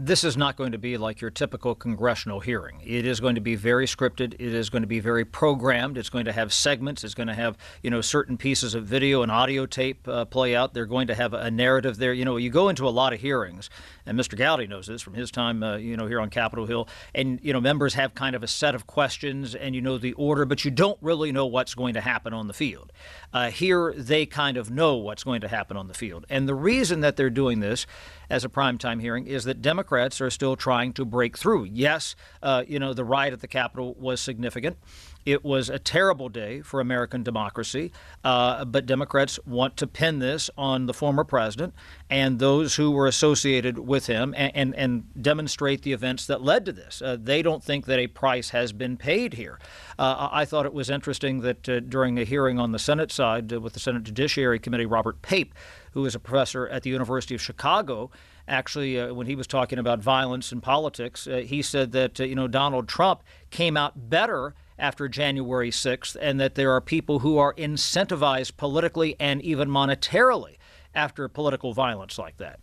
this 0.03 0.25
is 0.25 0.35
not 0.35 0.57
going 0.57 0.73
to 0.73 0.79
be 0.79 0.97
like 0.97 1.21
your 1.21 1.31
typical 1.31 1.75
congressional 1.75 2.41
hearing. 2.41 2.81
It 2.83 3.05
is 3.05 3.21
going 3.21 3.35
to 3.35 3.41
be 3.43 3.55
very 3.55 3.85
scripted. 3.85 4.33
It 4.35 4.55
is 4.55 4.71
going 4.71 4.83
to 4.83 4.89
be 4.89 4.99
very 4.99 5.27
programmed. 5.27 5.99
It's 5.99 6.09
going 6.09 6.25
to 6.25 6.33
have 6.33 6.55
segments. 6.55 7.05
It's 7.05 7.15
going 7.15 7.27
to 7.27 7.35
have 7.35 7.59
you 7.83 7.91
know 7.91 8.01
certain 8.01 8.39
pieces 8.39 8.75
of 8.75 8.87
video 8.87 9.23
and 9.23 9.31
audio 9.31 9.67
tape 9.67 10.09
uh, 10.09 10.25
play 10.25 10.57
out. 10.57 10.73
They're 10.73 10.87
going 10.87 11.09
to 11.09 11.15
have 11.15 11.35
a 11.35 11.51
narrative 11.51 11.99
there. 11.99 12.15
You 12.15 12.25
know, 12.25 12.39
you 12.39 12.49
go 12.49 12.71
into 12.71 12.89
a 12.89 12.91
lot 12.91 13.13
of 13.13 13.21
hearings, 13.21 13.69
and 14.07 14.19
Mr. 14.19 14.39
Gowdy 14.39 14.67
knows 14.67 14.87
this 14.87 15.03
from 15.03 15.13
his 15.13 15.31
time 15.31 15.63
uh, 15.63 15.77
you 15.77 15.99
know 15.99 16.07
here 16.07 16.21
on 16.21 16.31
Capitol 16.31 16.65
Hill, 16.65 16.89
and 17.15 17.39
you 17.43 17.53
know 17.53 17.61
members 17.61 17.93
have 17.93 18.15
kind 18.15 18.35
of 18.35 18.43
a 18.43 18.49
set 18.49 18.75
of 18.75 18.87
questions, 18.87 19.55
and 19.55 19.75
you 19.75 19.83
know 19.83 19.99
the 19.99 20.15
order, 20.15 20.47
but 20.47 20.65
you 20.65 20.71
don't 20.71 20.99
really 21.03 21.31
know 21.31 21.45
what's 21.45 21.75
going 21.75 21.93
to 21.93 22.01
happen 22.01 22.33
on 22.33 22.47
the 22.47 22.55
field. 22.55 22.91
Uh, 23.35 23.51
here, 23.51 23.93
they 23.95 24.25
kind 24.25 24.57
of 24.57 24.71
know 24.71 24.97
what's 24.97 25.25
going 25.25 25.43
to 25.43 25.49
happen 25.49 25.77
on 25.77 25.89
the 25.89 25.95
field, 25.95 26.25
and 26.31 26.49
the 26.49 26.55
reason 26.55 27.03
that 27.03 27.17
they're 27.17 27.29
doing 27.29 27.61
this 27.61 27.87
as 28.31 28.45
a 28.45 28.49
primetime 28.49 29.01
hearing 29.01 29.27
is 29.27 29.45
that 29.45 29.61
Democrats 29.61 29.90
are 30.21 30.31
still 30.31 30.57
trying 30.57 30.93
to 30.95 31.05
break 31.05 31.37
through. 31.37 31.65
Yes, 31.65 32.15
uh, 32.43 32.65
you 32.67 32.79
know, 32.79 32.95
the 32.95 33.05
riot 33.05 33.33
at 33.33 33.41
the 33.41 33.49
Capitol 33.49 33.97
was 33.99 34.21
significant. 34.21 34.77
It 35.27 35.45
was 35.45 35.69
a 35.69 35.79
terrible 35.79 36.29
day 36.29 36.63
for 36.63 36.81
American 36.81 37.23
democracy, 37.23 37.93
uh, 38.25 38.65
but 38.65 38.87
Democrats 38.87 39.39
want 39.47 39.77
to 39.77 39.87
pin 39.87 40.19
this 40.19 40.49
on 40.57 40.87
the 40.87 40.95
former 40.95 41.25
president 41.25 41.75
and 42.09 42.39
those 42.39 42.77
who 42.77 42.91
were 42.91 43.07
associated 43.07 43.79
with 43.79 44.07
him 44.07 44.35
and, 44.37 44.53
and, 44.55 44.75
and 44.77 45.23
demonstrate 45.23 45.83
the 45.83 45.93
events 45.93 46.27
that 46.27 46.43
led 46.43 46.65
to 46.65 46.73
this. 46.73 47.03
Uh, 47.03 47.19
they 47.21 47.43
don't 47.43 47.63
think 47.63 47.85
that 47.87 47.99
a 47.99 48.07
price 48.07 48.51
has 48.51 48.73
been 48.73 48.97
paid 48.97 49.35
here. 49.35 49.59
Uh, 49.99 50.29
I 50.33 50.47
thought 50.47 50.65
it 50.65 50.73
was 50.73 50.89
interesting 50.89 51.41
that 51.41 51.69
uh, 51.69 51.81
during 51.81 52.19
a 52.19 52.25
hearing 52.25 52.59
on 52.59 52.73
the 52.73 52.79
Senate 52.79 53.13
side 53.13 53.53
uh, 53.53 53.61
with 53.61 53.75
the 53.75 53.81
Senate 53.81 54.05
Judiciary 54.05 54.59
Committee, 54.59 54.87
Robert 54.87 55.21
Pape, 55.21 55.55
who 55.93 56.07
is 56.07 56.15
a 56.15 56.21
professor 56.21 56.67
at 56.69 56.83
the 56.83 56.91
University 56.91 57.35
of 57.35 57.43
Chicago, 57.43 58.11
actually, 58.49 58.99
uh, 58.99 59.13
when 59.15 59.27
he 59.27 59.35
was 59.35 59.47
talking 59.47 59.79
about 59.79 60.01
violence 60.01 60.53
and 60.53 60.63
politics, 60.63 61.27
uh, 61.27 61.39
he 61.39 61.63
said 61.63 61.93
that 61.93 62.21
uh, 62.21 62.25
you 62.25 62.35
know 62.35 62.49
Donald 62.49 62.89
Trump 62.89 63.23
came 63.51 63.77
out 63.77 64.11
better 64.11 64.55
after 64.79 65.09
January 65.09 65.71
6th, 65.71 66.17
and 66.21 66.41
that 66.41 66.55
there 66.55 66.73
are 66.73 66.81
people 66.81 67.19
who 67.19 67.37
are 67.37 67.55
incentivized 67.55 68.57
politically 68.57 69.15
and 69.21 69.43
even 69.43 69.69
monetarily 69.69 70.57
after 70.95 71.29
political 71.29 71.73
violence 71.73 72.19
like 72.19 72.39
that. 72.39 72.61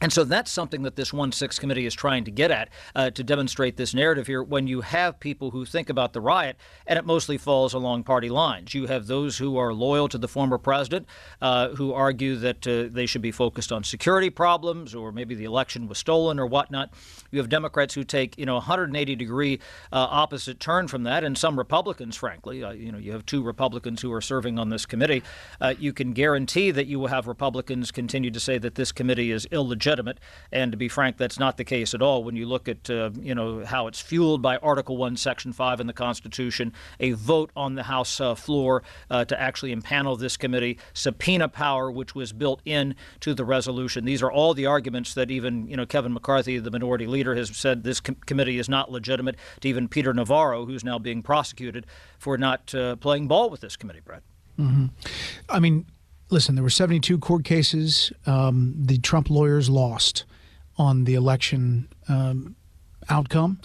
And 0.00 0.12
so 0.12 0.22
that's 0.24 0.50
something 0.50 0.82
that 0.82 0.96
this 0.96 1.12
1 1.12 1.32
6 1.32 1.58
committee 1.58 1.86
is 1.86 1.94
trying 1.94 2.24
to 2.24 2.30
get 2.30 2.50
at 2.50 2.68
uh, 2.94 3.10
to 3.10 3.24
demonstrate 3.24 3.76
this 3.76 3.94
narrative 3.94 4.26
here. 4.26 4.42
When 4.42 4.66
you 4.66 4.82
have 4.82 5.18
people 5.18 5.50
who 5.50 5.64
think 5.64 5.90
about 5.90 6.12
the 6.12 6.20
riot, 6.20 6.56
and 6.86 6.98
it 6.98 7.04
mostly 7.04 7.36
falls 7.36 7.74
along 7.74 8.04
party 8.04 8.28
lines, 8.28 8.74
you 8.74 8.86
have 8.86 9.06
those 9.06 9.38
who 9.38 9.56
are 9.56 9.72
loyal 9.72 10.08
to 10.08 10.18
the 10.18 10.28
former 10.28 10.58
president, 10.58 11.06
uh, 11.42 11.70
who 11.70 11.92
argue 11.92 12.36
that 12.36 12.66
uh, 12.66 12.88
they 12.90 13.06
should 13.06 13.22
be 13.22 13.32
focused 13.32 13.72
on 13.72 13.82
security 13.82 14.30
problems 14.30 14.94
or 14.94 15.10
maybe 15.10 15.34
the 15.34 15.44
election 15.44 15.88
was 15.88 15.98
stolen 15.98 16.38
or 16.38 16.46
whatnot. 16.46 16.90
You 17.32 17.40
have 17.40 17.48
Democrats 17.48 17.94
who 17.94 18.04
take, 18.04 18.38
you 18.38 18.46
know, 18.46 18.54
180 18.54 19.16
degree 19.16 19.58
uh, 19.92 20.06
opposite 20.08 20.60
turn 20.60 20.86
from 20.86 21.02
that, 21.04 21.24
and 21.24 21.36
some 21.36 21.58
Republicans, 21.58 22.16
frankly. 22.16 22.62
Uh, 22.62 22.70
you 22.70 22.92
know, 22.92 22.98
you 22.98 23.12
have 23.12 23.26
two 23.26 23.42
Republicans 23.42 24.00
who 24.00 24.12
are 24.12 24.20
serving 24.20 24.58
on 24.58 24.68
this 24.68 24.86
committee. 24.86 25.22
Uh, 25.60 25.74
you 25.78 25.92
can 25.92 26.12
guarantee 26.12 26.70
that 26.70 26.86
you 26.86 27.00
will 27.00 27.08
have 27.08 27.26
Republicans 27.26 27.90
continue 27.90 28.30
to 28.30 28.40
say 28.40 28.58
that 28.58 28.76
this 28.76 28.92
committee 28.92 29.32
is 29.32 29.46
illegitimate 29.46 29.87
legitimate. 29.88 30.18
And 30.52 30.72
to 30.72 30.78
be 30.78 30.88
frank, 30.88 31.16
that's 31.16 31.38
not 31.38 31.56
the 31.56 31.64
case 31.64 31.94
at 31.94 32.02
all. 32.02 32.22
When 32.22 32.36
you 32.36 32.46
look 32.46 32.68
at 32.68 32.90
uh, 32.90 33.10
you 33.20 33.34
know 33.34 33.64
how 33.64 33.86
it's 33.86 34.00
fueled 34.00 34.42
by 34.42 34.58
Article 34.58 34.96
One, 34.96 35.16
Section 35.16 35.52
Five 35.52 35.80
in 35.80 35.86
the 35.86 35.92
Constitution, 35.92 36.72
a 37.00 37.12
vote 37.12 37.50
on 37.56 37.74
the 37.74 37.84
House 37.84 38.20
uh, 38.20 38.34
floor 38.34 38.82
uh, 39.10 39.24
to 39.24 39.40
actually 39.40 39.74
impanel 39.74 40.18
this 40.18 40.36
committee, 40.36 40.78
subpoena 40.92 41.48
power, 41.48 41.90
which 41.90 42.14
was 42.14 42.32
built 42.32 42.60
in 42.64 42.94
to 43.20 43.34
the 43.34 43.44
resolution. 43.44 44.04
These 44.04 44.22
are 44.22 44.30
all 44.30 44.54
the 44.54 44.66
arguments 44.66 45.14
that 45.14 45.30
even 45.30 45.66
you 45.68 45.76
know 45.76 45.86
Kevin 45.86 46.12
McCarthy, 46.12 46.58
the 46.58 46.70
minority 46.70 47.06
leader, 47.06 47.34
has 47.34 47.56
said 47.56 47.84
this 47.84 48.00
com- 48.00 48.16
committee 48.26 48.58
is 48.58 48.68
not 48.68 48.90
legitimate. 48.90 49.36
To 49.60 49.68
even 49.68 49.88
Peter 49.88 50.12
Navarro, 50.12 50.66
who's 50.66 50.84
now 50.84 50.98
being 50.98 51.22
prosecuted 51.22 51.86
for 52.18 52.36
not 52.36 52.74
uh, 52.74 52.96
playing 52.96 53.28
ball 53.28 53.50
with 53.50 53.60
this 53.60 53.76
committee, 53.76 54.00
Bret. 54.04 54.22
Mm-hmm. 54.58 54.86
I 55.48 55.60
mean, 55.60 55.86
listen, 56.30 56.54
there 56.54 56.62
were 56.64 56.70
72 56.70 57.18
court 57.18 57.44
cases. 57.44 58.12
Um, 58.26 58.74
the 58.76 58.98
Trump 58.98 59.30
lawyers 59.30 59.68
lost 59.70 60.24
on 60.76 61.04
the 61.04 61.14
election 61.14 61.88
um, 62.08 62.54
outcome, 63.08 63.60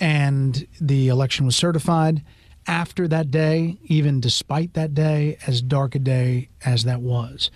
and 0.00 0.66
the 0.80 1.08
election 1.08 1.46
was 1.46 1.56
certified. 1.56 2.22
After 2.66 3.08
that 3.08 3.30
day, 3.30 3.78
even 3.84 4.20
despite 4.20 4.74
that 4.74 4.94
day, 4.94 5.38
as 5.46 5.62
dark 5.62 5.94
a 5.94 5.98
day 5.98 6.50
as 6.64 6.84
that 6.84 7.00
was, 7.00 7.50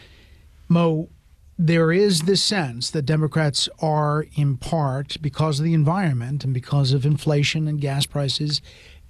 Mo, 0.69 1.11
there 1.59 1.93
is 1.93 2.23
this 2.23 2.43
sense 2.43 2.91
that 2.91 3.03
Democrats 3.03 3.69
are, 3.81 4.27
in 4.35 4.57
part, 4.57 5.19
because 5.21 5.61
of 5.61 5.65
the 5.65 5.75
environment 5.75 6.45
and 6.45 6.55
because 6.55 6.93
of 6.93 7.05
inflation 7.05 7.69
and 7.69 7.81
gas 7.81 8.07
prices 8.07 8.63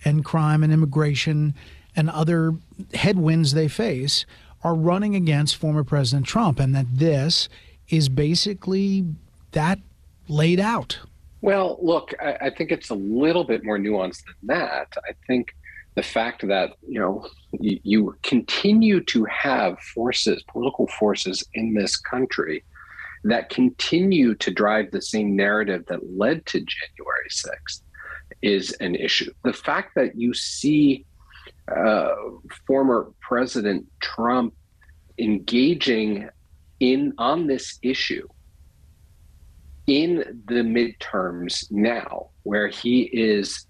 and 0.05 0.25
crime 0.25 0.65
and 0.65 0.73
immigration 0.73 1.55
and 1.95 2.11
other 2.11 2.55
headwinds 2.95 3.55
they 3.55 3.69
face, 3.69 4.27
are 4.65 4.75
running 4.75 5.15
against 5.15 5.57
former 5.57 5.85
President 5.85 6.27
Trump, 6.27 6.61
and 6.61 6.75
that 6.75 6.87
this 6.95 7.49
is 7.89 8.09
basically 8.09 9.05
that 9.53 9.79
laid 10.29 10.61
out. 10.61 10.99
Well, 11.41 11.79
look, 11.83 12.15
I, 12.21 12.47
I, 12.47 12.51
think 12.51 12.71
it's 12.71 12.91
a 12.91 12.95
little 12.95 13.43
bit 13.43 13.65
more 13.65 13.77
nuanced 13.77 14.25
than 14.25 14.57
that. 14.57 14.93
I 15.09 15.13
think 15.27 15.55
the 15.95 16.03
fact 16.03 16.47
that 16.47 16.77
you 16.87 17.01
know 17.01 17.27
you, 17.53 17.81
you 17.83 18.17
continue 18.23 19.03
to 19.05 19.25
have 19.25 19.79
forces, 19.81 20.43
political 20.45 20.87
forces 20.87 21.45
in 21.55 21.75
this 21.75 21.97
country 21.97 22.65
that 23.25 23.51
continue 23.51 24.35
to 24.37 24.51
drive 24.51 24.91
the 24.91 25.03
same 25.03 25.37
narrative 25.37 25.85
that 25.89 26.01
led 26.17 26.45
to 26.47 26.59
January 26.61 27.29
6th 27.31 27.83
is 28.43 28.73
an 28.81 28.95
issue. 28.97 29.33
The 29.45 29.53
fact 29.53 29.95
that 29.95 30.17
you 30.17 30.35
see 30.35 31.05
uh, 31.75 32.15
former 32.67 33.13
President 33.21 33.87
Trump 34.01 34.55
engaging 35.19 36.29
in 36.81 37.13
on 37.19 37.47
this 37.47 37.79
issue 37.83 38.27
in 39.87 40.43
the 40.47 40.63
midterms 40.63 41.71
now, 41.71 42.31
where 42.43 42.69
he 42.69 43.03
is 43.03 43.67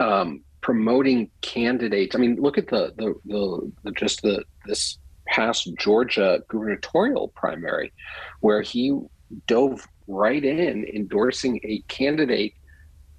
um, 0.00 0.42
promoting 0.60 1.30
candidates. 1.40 2.14
I 2.14 2.18
mean, 2.18 2.36
look 2.36 2.58
at 2.58 2.68
the 2.68 2.92
the, 2.96 3.14
the, 3.24 3.72
the 3.84 3.90
just 3.92 4.22
the 4.22 4.44
this 4.66 4.98
past 5.26 5.68
Georgia 5.78 6.40
gubernatorial 6.48 7.28
primary, 7.28 7.92
where 8.40 8.62
he 8.62 8.98
dove 9.46 9.86
right 10.06 10.44
in 10.44 10.84
endorsing 10.94 11.60
a 11.64 11.80
candidate 11.88 12.54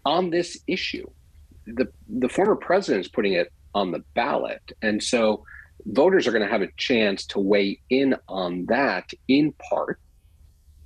on 0.06 0.32
this 0.32 0.60
issue 0.68 1.08
the 1.76 1.88
the 2.08 2.30
former 2.30 2.56
president 2.56 3.06
is 3.06 3.12
putting 3.12 3.34
it 3.34 3.52
on 3.74 3.92
the 3.92 4.04
ballot, 4.16 4.72
and 4.82 5.02
so 5.02 5.44
voters 5.86 6.28
are 6.28 6.32
going 6.32 6.44
to 6.44 6.50
have 6.50 6.62
a 6.62 6.72
chance 6.78 7.26
to 7.28 7.40
weigh 7.40 7.80
in 7.90 8.16
on 8.28 8.66
that 8.68 9.10
in 9.28 9.54
part, 9.70 10.00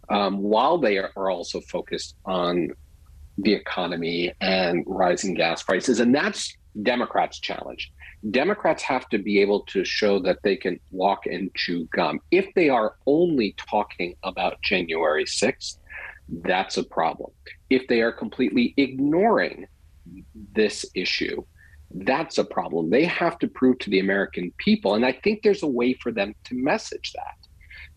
um, 0.10 0.40
while 0.40 0.78
they 0.78 0.98
are, 0.98 1.30
also 1.30 1.62
focused 1.62 2.16
on 2.26 2.70
the 3.38 3.54
economy 3.54 4.32
and 4.42 4.84
rising 4.86 5.34
gas 5.34 5.64
prices, 5.64 6.00
and 6.00 6.14
that's 6.14 6.56
Democrats' 6.82 7.40
challenge. 7.40 7.92
Democrats 8.32 8.84
have 8.84 9.08
to 9.10 9.18
be 9.18 9.40
able 9.42 9.62
to 9.62 9.84
show 9.84 10.20
that 10.20 10.40
they 10.44 10.56
can 10.56 10.80
walk 10.92 11.26
and 11.26 11.54
chew 11.56 11.88
gum. 11.92 12.20
If 12.32 12.54
they 12.56 12.70
are 12.70 12.96
only 13.06 13.54
talking 13.58 14.16
about 14.24 14.62
January 14.62 15.26
6th, 15.26 15.78
that's 16.30 16.78
a 16.78 16.84
problem. 16.84 17.32
If 17.70 17.88
they 17.88 18.02
are 18.02 18.12
completely 18.12 18.74
ignoring 18.78 19.66
this 20.54 20.86
issue, 20.96 21.44
that's 21.96 22.38
a 22.38 22.44
problem. 22.44 22.90
They 22.90 23.06
have 23.06 23.38
to 23.40 23.48
prove 23.48 23.80
to 23.80 23.90
the 23.90 24.00
American 24.00 24.52
people, 24.58 24.96
and 24.96 25.06
I 25.06 25.12
think 25.12 25.42
there's 25.44 25.64
a 25.64 25.68
way 25.68 25.94
for 25.94 26.12
them 26.12 26.34
to 26.46 26.56
message 26.56 27.14
that. 27.14 27.38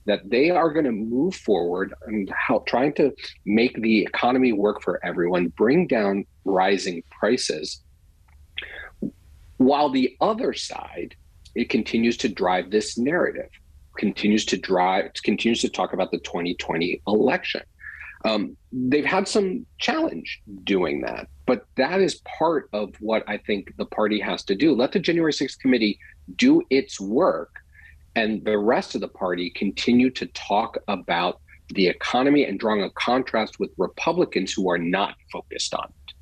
That 0.05 0.31
they 0.31 0.51
are 0.51 0.73
going 0.73 0.85
to 0.85 0.93
move 0.93 1.35
forward 1.35 1.93
and 2.07 2.31
help 2.31 2.67
trying 2.67 2.95
to 2.95 3.13
make 3.45 3.81
the 3.81 4.03
economy 4.03 4.53
work 4.53 4.83
for 4.83 5.05
everyone, 5.05 5.49
bring 5.49 5.87
down 5.89 6.27
rising 6.45 7.03
prices, 7.11 7.83
while 9.57 9.91
the 9.91 10.17
other 10.21 10.53
side 10.53 11.17
it 11.55 11.71
continues 11.71 12.17
to 12.19 12.29
drive 12.29 12.71
this 12.71 12.99
narrative, 12.99 13.49
continues 13.97 14.45
to 14.45 14.57
drive, 14.59 15.11
continues 15.25 15.63
to 15.63 15.69
talk 15.69 15.93
about 15.93 16.11
the 16.11 16.19
2020 16.19 17.01
election. 17.07 17.63
Um, 18.25 18.57
they've 18.73 19.05
had 19.05 19.29
some 19.29 19.67
challenge 19.79 20.43
doing 20.65 21.03
that, 21.03 21.29
but 21.47 21.67
that 21.77 22.01
is 22.01 22.17
part 22.39 22.69
of 22.73 22.95
what 23.01 23.23
I 23.29 23.39
think 23.39 23.77
the 23.77 23.87
party 23.87 24.19
has 24.21 24.43
to 24.45 24.55
do. 24.55 24.75
Let 24.75 24.93
the 24.93 24.99
January 24.99 25.33
6th 25.33 25.59
committee 25.59 25.99
do 26.37 26.63
its 26.71 27.01
work, 27.01 27.57
and 28.15 28.45
the 28.45 28.59
rest 28.59 28.95
of 28.95 29.01
the 29.01 29.09
party 29.09 29.51
continue 29.51 30.11
to 30.11 30.27
talk 30.27 30.79
about 30.89 31.41
the 31.75 31.87
economy 31.89 32.45
and 32.45 32.59
drawing 32.59 32.83
a 32.83 32.91
contrast 32.91 33.59
with 33.59 33.71
Republicans 33.77 34.53
who 34.53 34.71
are 34.71 34.79
not 34.79 35.17
focused 35.33 35.75
on 35.75 35.85
it. 35.85 36.15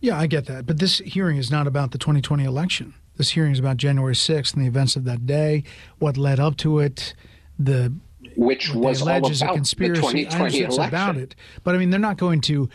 Yeah, 0.00 0.18
I 0.18 0.26
get 0.26 0.46
that. 0.46 0.66
But 0.66 0.78
this 0.78 0.98
hearing 0.98 1.38
is 1.38 1.50
not 1.50 1.66
about 1.66 1.90
the 1.92 1.98
2020 1.98 2.44
election. 2.44 2.94
This 3.16 3.30
hearing 3.30 3.52
is 3.52 3.58
about 3.58 3.76
January 3.76 4.14
6th 4.14 4.54
and 4.54 4.62
the 4.62 4.68
events 4.68 4.96
of 4.96 5.04
that 5.04 5.26
day, 5.26 5.64
what 5.98 6.16
led 6.16 6.40
up 6.40 6.56
to 6.58 6.80
it, 6.80 7.14
the 7.58 7.94
which 8.36 8.74
what 8.74 8.90
was 8.90 9.02
all 9.02 9.08
about 9.08 9.42
a 9.42 9.46
conspiracy. 9.54 10.00
the 10.00 10.24
2020 10.24 10.60
election. 10.60 10.84
about 10.84 11.16
it, 11.16 11.34
but 11.62 11.74
I 11.74 11.78
mean, 11.78 11.90
they're 11.90 12.00
not 12.00 12.16
going 12.16 12.40
to 12.42 12.68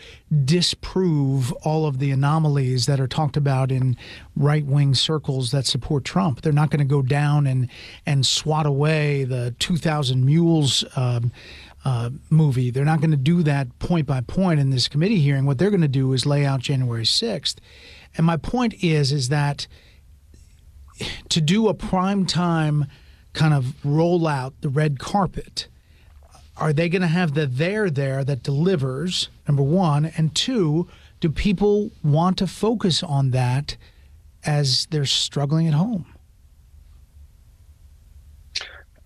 disprove 0.44 1.52
all 1.64 1.86
of 1.86 1.98
the 1.98 2.10
anomalies 2.10 2.86
that 2.86 3.00
are 3.00 3.08
talked 3.08 3.36
about 3.36 3.70
in 3.70 3.96
right-wing 4.36 4.94
circles 4.94 5.50
that 5.50 5.66
support 5.66 6.04
Trump. 6.04 6.42
They're 6.42 6.52
not 6.52 6.70
going 6.70 6.80
to 6.80 6.84
go 6.84 7.02
down 7.02 7.46
and 7.46 7.68
and 8.06 8.26
swat 8.26 8.66
away 8.66 9.24
the 9.24 9.54
2,000 9.58 10.24
Mules. 10.24 10.84
Um, 10.96 11.32
uh, 11.82 12.10
movie. 12.28 12.70
They're 12.70 12.84
not 12.84 13.00
going 13.00 13.10
to 13.12 13.16
do 13.16 13.42
that 13.44 13.78
point 13.78 14.06
by 14.06 14.20
point 14.20 14.60
in 14.60 14.68
this 14.68 14.86
committee 14.86 15.18
hearing. 15.18 15.46
What 15.46 15.56
they're 15.56 15.70
going 15.70 15.80
to 15.80 15.88
do 15.88 16.12
is 16.12 16.26
lay 16.26 16.44
out 16.44 16.60
January 16.60 17.04
6th. 17.04 17.56
And 18.18 18.26
my 18.26 18.36
point 18.36 18.74
is, 18.82 19.12
is 19.12 19.30
that 19.30 19.66
to 21.30 21.40
do 21.40 21.68
a 21.68 21.74
prime 21.74 22.26
time 22.26 22.86
kind 23.32 23.54
of 23.54 23.74
roll 23.84 24.26
out 24.26 24.54
the 24.60 24.68
red 24.68 24.98
carpet, 24.98 25.68
are 26.56 26.72
they 26.72 26.88
going 26.88 27.02
to 27.02 27.08
have 27.08 27.34
the 27.34 27.46
there 27.46 27.88
there 27.88 28.22
that 28.22 28.42
delivers, 28.42 29.28
number 29.48 29.62
one? 29.62 30.12
And 30.16 30.34
two, 30.34 30.88
do 31.20 31.30
people 31.30 31.90
want 32.02 32.36
to 32.38 32.46
focus 32.46 33.02
on 33.02 33.30
that 33.30 33.76
as 34.44 34.86
they're 34.90 35.06
struggling 35.06 35.66
at 35.68 35.74
home? 35.74 36.06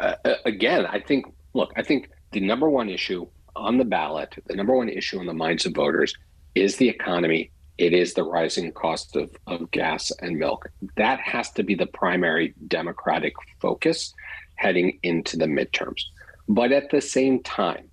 Uh, 0.00 0.14
uh 0.24 0.34
again, 0.44 0.86
I 0.86 1.00
think, 1.00 1.26
look, 1.54 1.72
I 1.76 1.82
think 1.82 2.10
the 2.32 2.40
number 2.40 2.68
one 2.68 2.88
issue 2.88 3.26
on 3.54 3.78
the 3.78 3.84
ballot, 3.84 4.34
the 4.46 4.56
number 4.56 4.74
one 4.74 4.88
issue 4.88 5.20
in 5.20 5.26
the 5.26 5.34
minds 5.34 5.64
of 5.66 5.74
voters 5.74 6.14
is 6.54 6.76
the 6.76 6.88
economy. 6.88 7.50
It 7.76 7.92
is 7.92 8.14
the 8.14 8.22
rising 8.22 8.72
cost 8.72 9.16
of, 9.16 9.30
of 9.46 9.70
gas 9.70 10.12
and 10.20 10.38
milk. 10.38 10.68
That 10.96 11.20
has 11.20 11.50
to 11.52 11.62
be 11.62 11.74
the 11.74 11.86
primary 11.86 12.54
Democratic 12.68 13.34
focus 13.60 14.14
heading 14.56 14.98
into 15.02 15.36
the 15.36 15.46
midterms. 15.46 16.02
But 16.48 16.72
at 16.72 16.90
the 16.90 17.00
same 17.00 17.42
time, 17.42 17.90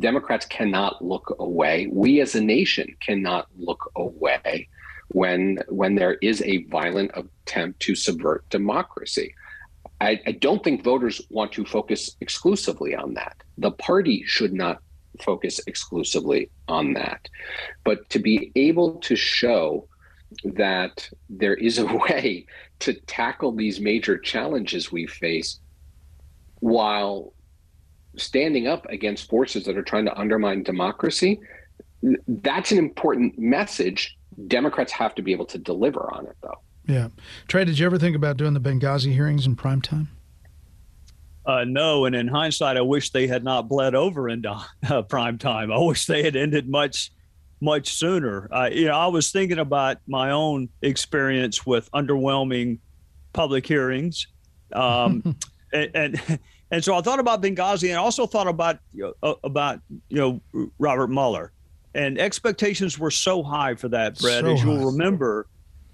Democrats 0.00 0.46
cannot 0.46 1.04
look 1.04 1.34
away. 1.38 1.88
We 1.90 2.20
as 2.20 2.34
a 2.34 2.40
nation 2.40 2.94
cannot 3.00 3.48
look 3.56 3.90
away 3.96 4.68
when 5.08 5.58
when 5.68 5.94
there 5.94 6.18
is 6.20 6.42
a 6.42 6.64
violent 6.64 7.10
attempt 7.14 7.80
to 7.80 7.94
subvert 7.94 8.48
democracy. 8.50 9.34
I, 10.00 10.20
I, 10.26 10.32
don't 10.32 10.62
think 10.62 10.84
voters 10.84 11.20
want 11.28 11.50
to 11.52 11.64
focus 11.64 12.14
exclusively 12.20 12.94
on 12.94 13.14
that. 13.14 13.42
The 13.56 13.72
party 13.72 14.22
should 14.26 14.52
not 14.52 14.80
focus 15.22 15.60
exclusively 15.66 16.50
on 16.68 16.94
that. 16.94 17.28
But 17.84 18.08
to 18.10 18.18
be 18.18 18.52
able 18.56 18.94
to 19.00 19.16
show 19.16 19.88
that 20.44 21.08
there 21.28 21.54
is 21.54 21.78
a 21.78 21.86
way 22.08 22.46
to 22.80 22.94
tackle 23.06 23.52
these 23.52 23.80
major 23.80 24.18
challenges 24.18 24.92
we 24.92 25.06
face 25.06 25.60
while 26.60 27.32
standing 28.16 28.66
up 28.66 28.86
against 28.86 29.28
forces 29.28 29.64
that 29.64 29.76
are 29.76 29.82
trying 29.82 30.04
to 30.04 30.18
undermine 30.18 30.62
democracy, 30.62 31.40
that's 32.26 32.72
an 32.72 32.78
important 32.78 33.38
message. 33.38 34.16
Democrats 34.46 34.92
have 34.92 35.14
to 35.14 35.22
be 35.22 35.32
able 35.32 35.46
to 35.46 35.58
deliver 35.58 36.12
on 36.12 36.26
it, 36.26 36.36
though. 36.42 36.60
Yeah. 36.86 37.08
Trey, 37.48 37.64
did 37.64 37.78
you 37.78 37.86
ever 37.86 37.98
think 37.98 38.16
about 38.16 38.36
doing 38.36 38.54
the 38.54 38.60
Benghazi 38.60 39.12
hearings 39.12 39.46
in 39.46 39.56
prime 39.56 39.82
time? 39.82 40.08
Uh, 41.48 41.64
no, 41.64 42.04
and 42.04 42.14
in 42.14 42.28
hindsight, 42.28 42.76
I 42.76 42.82
wish 42.82 43.10
they 43.10 43.26
had 43.26 43.42
not 43.42 43.68
bled 43.68 43.94
over 43.94 44.28
into 44.28 44.54
uh, 44.90 45.00
prime 45.02 45.38
time. 45.38 45.72
I 45.72 45.78
wish 45.78 46.04
they 46.04 46.22
had 46.22 46.36
ended 46.36 46.68
much, 46.68 47.10
much 47.62 47.94
sooner. 47.94 48.50
Uh, 48.52 48.68
you 48.70 48.88
know, 48.88 48.92
I 48.92 49.06
was 49.06 49.32
thinking 49.32 49.58
about 49.58 49.96
my 50.06 50.30
own 50.30 50.68
experience 50.82 51.64
with 51.64 51.90
underwhelming 51.92 52.80
public 53.32 53.66
hearings, 53.66 54.26
um, 54.74 55.36
and, 55.72 55.90
and, 55.94 56.38
and 56.70 56.84
so 56.84 56.94
I 56.94 57.00
thought 57.00 57.18
about 57.18 57.42
Benghazi, 57.42 57.88
and 57.88 57.96
also 57.96 58.26
thought 58.26 58.46
about 58.46 58.78
you 58.92 59.14
know, 59.22 59.38
about 59.42 59.80
you 60.10 60.18
know 60.52 60.68
Robert 60.78 61.08
Mueller, 61.08 61.52
and 61.94 62.18
expectations 62.18 62.98
were 62.98 63.10
so 63.10 63.42
high 63.42 63.74
for 63.74 63.88
that, 63.88 64.18
Bret, 64.18 64.44
so 64.44 64.52
as 64.52 64.62
you'll 64.62 64.84
remember 64.84 65.46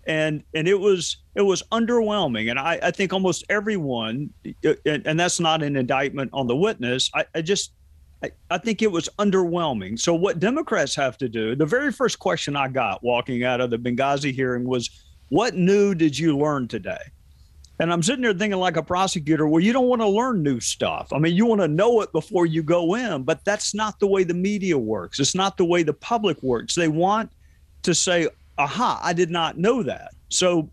and 0.06 0.42
and 0.54 0.68
it 0.68 0.78
was 0.78 1.18
it 1.34 1.42
was 1.42 1.62
underwhelming. 1.73 2.50
And 2.50 2.58
i, 2.58 2.78
I 2.82 2.90
think 2.90 3.12
almost 3.12 3.44
everyone 3.49 4.30
uh, 4.64 4.75
and, 4.87 5.06
and, 5.06 5.18
that's 5.18 5.40
not 5.40 5.62
an 5.62 5.76
indictment 5.76 6.30
on 6.32 6.46
the 6.46 6.56
witness. 6.56 7.11
I, 7.14 7.25
I 7.34 7.42
just 7.42 7.73
I, 8.23 8.30
I, 8.50 8.58
think 8.58 8.82
it 8.82 8.90
was 8.90 9.08
underwhelming. 9.18 9.99
So 9.99 10.14
what 10.14 10.40
democrats 10.40 10.94
have 10.96 11.18
to 11.18 11.28
do 11.28 11.54
the 11.54 11.66
very 11.66 11.92
first 11.92 12.18
question 12.18 12.56
i 12.56 12.68
got 12.68 13.02
walking 13.02 13.44
out 13.44 13.61
of 13.61 13.70
the 13.70 13.78
benghazi 13.78 14.32
hearing 14.32 14.64
was 14.64 14.90
what 15.30 15.54
new 15.54 15.94
did 15.94 16.18
you 16.18 16.37
learn 16.37 16.68
today? 16.68 16.99
And 17.80 17.92
i'm 17.92 18.02
sitting 18.02 18.23
there 18.23 18.34
thinking 18.34 18.61
like 18.61 18.76
a 18.76 18.82
prosecutor 18.82 19.46
well 19.49 19.61
you 19.61 19.73
don't 19.73 19.88
want 19.88 20.02
to 20.02 20.08
learn 20.08 20.42
new 20.42 20.61
stuff. 20.61 21.12
I 21.12 21.18
mean 21.18 21.34
you 21.34 21.46
want 21.46 21.61
to 21.61 21.68
know 21.68 22.00
it 22.02 22.12
before 22.12 22.46
you 22.46 22.62
go 22.62 22.94
in. 22.94 23.23
But 23.23 23.44
that's 23.44 23.75
not 23.75 23.99
the 23.99 24.06
way 24.06 24.25
the 24.25 24.34
media 24.34 24.78
works. 24.78 25.18
It's 25.18 25.34
not 25.34 25.56
the 25.56 25.64
way 25.64 25.82
the 25.82 25.94
public 25.94 26.42
works. 26.42 26.75
They 26.75 26.88
want 26.88 27.30
to 27.82 27.94
say 27.94 28.28
aha, 28.58 29.00
I 29.02 29.12
did 29.12 29.30
not 29.30 29.58
know 29.58 29.82
that. 29.82 30.12
So 30.28 30.70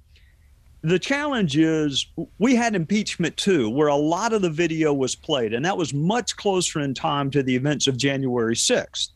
the 0.83 0.99
challenge 0.99 1.57
is 1.57 2.07
we 2.39 2.55
had 2.55 2.75
impeachment 2.75 3.37
too, 3.37 3.69
where 3.69 3.87
a 3.87 3.95
lot 3.95 4.33
of 4.33 4.41
the 4.41 4.49
video 4.49 4.93
was 4.93 5.15
played, 5.15 5.53
and 5.53 5.63
that 5.65 5.77
was 5.77 5.93
much 5.93 6.35
closer 6.35 6.79
in 6.79 6.93
time 6.93 7.29
to 7.31 7.43
the 7.43 7.55
events 7.55 7.87
of 7.87 7.97
January 7.97 8.55
6th. 8.55 9.09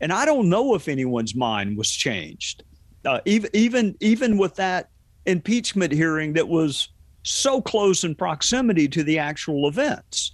And 0.00 0.12
I 0.12 0.24
don't 0.24 0.48
know 0.48 0.74
if 0.74 0.88
anyone's 0.88 1.34
mind 1.34 1.76
was 1.76 1.90
changed. 1.90 2.64
Uh, 3.04 3.20
even 3.24 3.50
even 3.52 3.96
even 4.00 4.38
with 4.38 4.54
that 4.56 4.88
impeachment 5.26 5.92
hearing 5.92 6.32
that 6.32 6.48
was 6.48 6.88
so 7.22 7.62
close 7.62 8.02
in 8.02 8.14
proximity 8.14 8.88
to 8.88 9.04
the 9.04 9.18
actual 9.18 9.68
events. 9.68 10.32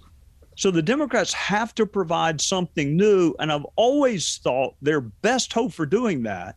So 0.55 0.71
the 0.71 0.81
Democrats 0.81 1.31
have 1.33 1.73
to 1.75 1.85
provide 1.85 2.41
something 2.41 2.97
new. 2.97 3.33
And 3.39 3.51
I've 3.51 3.65
always 3.75 4.39
thought 4.43 4.75
their 4.81 5.01
best 5.01 5.53
hope 5.53 5.71
for 5.71 5.85
doing 5.85 6.23
that 6.23 6.55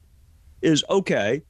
is 0.63 0.85
okay, 0.89 1.43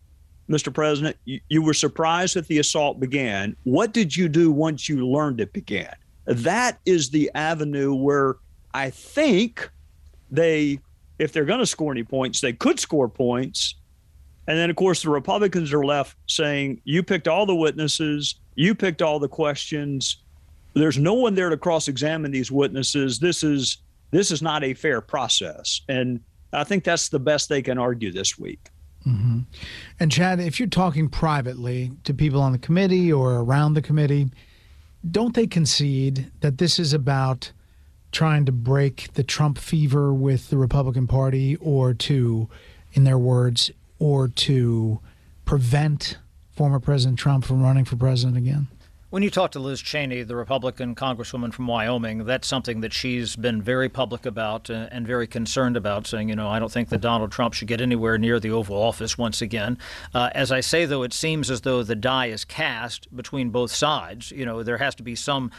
Mr. 0.48 0.72
President, 0.72 1.16
you, 1.24 1.40
you 1.48 1.62
were 1.62 1.74
surprised 1.74 2.34
that 2.34 2.46
the 2.46 2.58
assault 2.58 3.00
began. 3.00 3.56
What 3.64 3.92
did 3.92 4.16
you 4.16 4.28
do 4.28 4.50
once 4.50 4.88
you 4.88 5.06
learned 5.06 5.40
it 5.40 5.52
began? 5.52 5.94
That 6.26 6.78
is 6.84 7.10
the 7.10 7.30
avenue 7.34 7.94
where 7.94 8.36
I 8.74 8.90
think 8.90 9.68
they, 10.30 10.78
if 11.18 11.32
they're 11.32 11.44
going 11.44 11.60
to 11.60 11.66
score 11.66 11.92
any 11.92 12.04
points, 12.04 12.40
they 12.40 12.52
could 12.52 12.78
score 12.78 13.08
points. 13.08 13.76
And 14.46 14.58
then, 14.58 14.70
of 14.70 14.76
course, 14.76 15.02
the 15.02 15.10
Republicans 15.10 15.72
are 15.72 15.84
left 15.84 16.16
saying, 16.26 16.80
you 16.84 17.02
picked 17.02 17.28
all 17.28 17.46
the 17.46 17.54
witnesses, 17.54 18.36
you 18.54 18.74
picked 18.74 19.02
all 19.02 19.18
the 19.18 19.28
questions. 19.28 20.18
There's 20.74 20.98
no 20.98 21.14
one 21.14 21.34
there 21.34 21.50
to 21.50 21.56
cross 21.56 21.88
examine 21.88 22.30
these 22.30 22.50
witnesses. 22.50 23.18
This 23.18 23.44
is 23.44 23.78
this 24.10 24.30
is 24.30 24.42
not 24.42 24.62
a 24.62 24.74
fair 24.74 25.00
process. 25.00 25.80
And 25.88 26.20
I 26.52 26.64
think 26.64 26.84
that's 26.84 27.08
the 27.08 27.18
best 27.18 27.48
they 27.48 27.62
can 27.62 27.78
argue 27.78 28.12
this 28.12 28.38
week. 28.38 28.68
Mm-hmm. 29.06 29.40
And 29.98 30.12
Chad, 30.12 30.40
if 30.40 30.60
you're 30.60 30.68
talking 30.68 31.08
privately 31.08 31.92
to 32.04 32.14
people 32.14 32.40
on 32.40 32.52
the 32.52 32.58
committee 32.58 33.12
or 33.12 33.36
around 33.36 33.74
the 33.74 33.82
committee, 33.82 34.30
don't 35.08 35.34
they 35.34 35.46
concede 35.46 36.30
that 36.40 36.58
this 36.58 36.78
is 36.78 36.92
about 36.92 37.52
trying 38.12 38.44
to 38.44 38.52
break 38.52 39.12
the 39.14 39.24
Trump 39.24 39.58
fever 39.58 40.12
with 40.12 40.50
the 40.50 40.58
Republican 40.58 41.06
Party 41.06 41.56
or 41.56 41.94
to, 41.94 42.48
in 42.92 43.04
their 43.04 43.18
words, 43.18 43.70
or 43.98 44.28
to 44.28 45.00
prevent 45.44 46.18
former 46.50 46.78
President 46.78 47.18
Trump 47.18 47.44
from 47.44 47.62
running 47.62 47.84
for 47.84 47.96
president 47.96 48.36
again? 48.36 48.68
When 49.12 49.22
you 49.22 49.28
talk 49.28 49.50
to 49.50 49.58
Liz 49.58 49.82
Cheney, 49.82 50.22
the 50.22 50.36
Republican 50.36 50.94
congresswoman 50.94 51.52
from 51.52 51.66
Wyoming, 51.66 52.24
that's 52.24 52.48
something 52.48 52.80
that 52.80 52.94
she's 52.94 53.36
been 53.36 53.60
very 53.60 53.90
public 53.90 54.24
about 54.24 54.70
uh, 54.70 54.88
and 54.90 55.06
very 55.06 55.26
concerned 55.26 55.76
about, 55.76 56.06
saying, 56.06 56.30
you 56.30 56.34
know, 56.34 56.48
I 56.48 56.58
don't 56.58 56.72
think 56.72 56.88
that 56.88 57.02
Donald 57.02 57.30
Trump 57.30 57.52
should 57.52 57.68
get 57.68 57.82
anywhere 57.82 58.16
near 58.16 58.40
the 58.40 58.52
Oval 58.52 58.74
Office 58.74 59.18
once 59.18 59.42
again. 59.42 59.76
Uh, 60.14 60.30
as 60.34 60.50
I 60.50 60.60
say, 60.60 60.86
though, 60.86 61.02
it 61.02 61.12
seems 61.12 61.50
as 61.50 61.60
though 61.60 61.82
the 61.82 61.94
die 61.94 62.28
is 62.28 62.46
cast 62.46 63.14
between 63.14 63.50
both 63.50 63.70
sides. 63.70 64.30
You 64.30 64.46
know, 64.46 64.62
there 64.62 64.78
has 64.78 64.94
to 64.94 65.02
be 65.02 65.14
some 65.14 65.50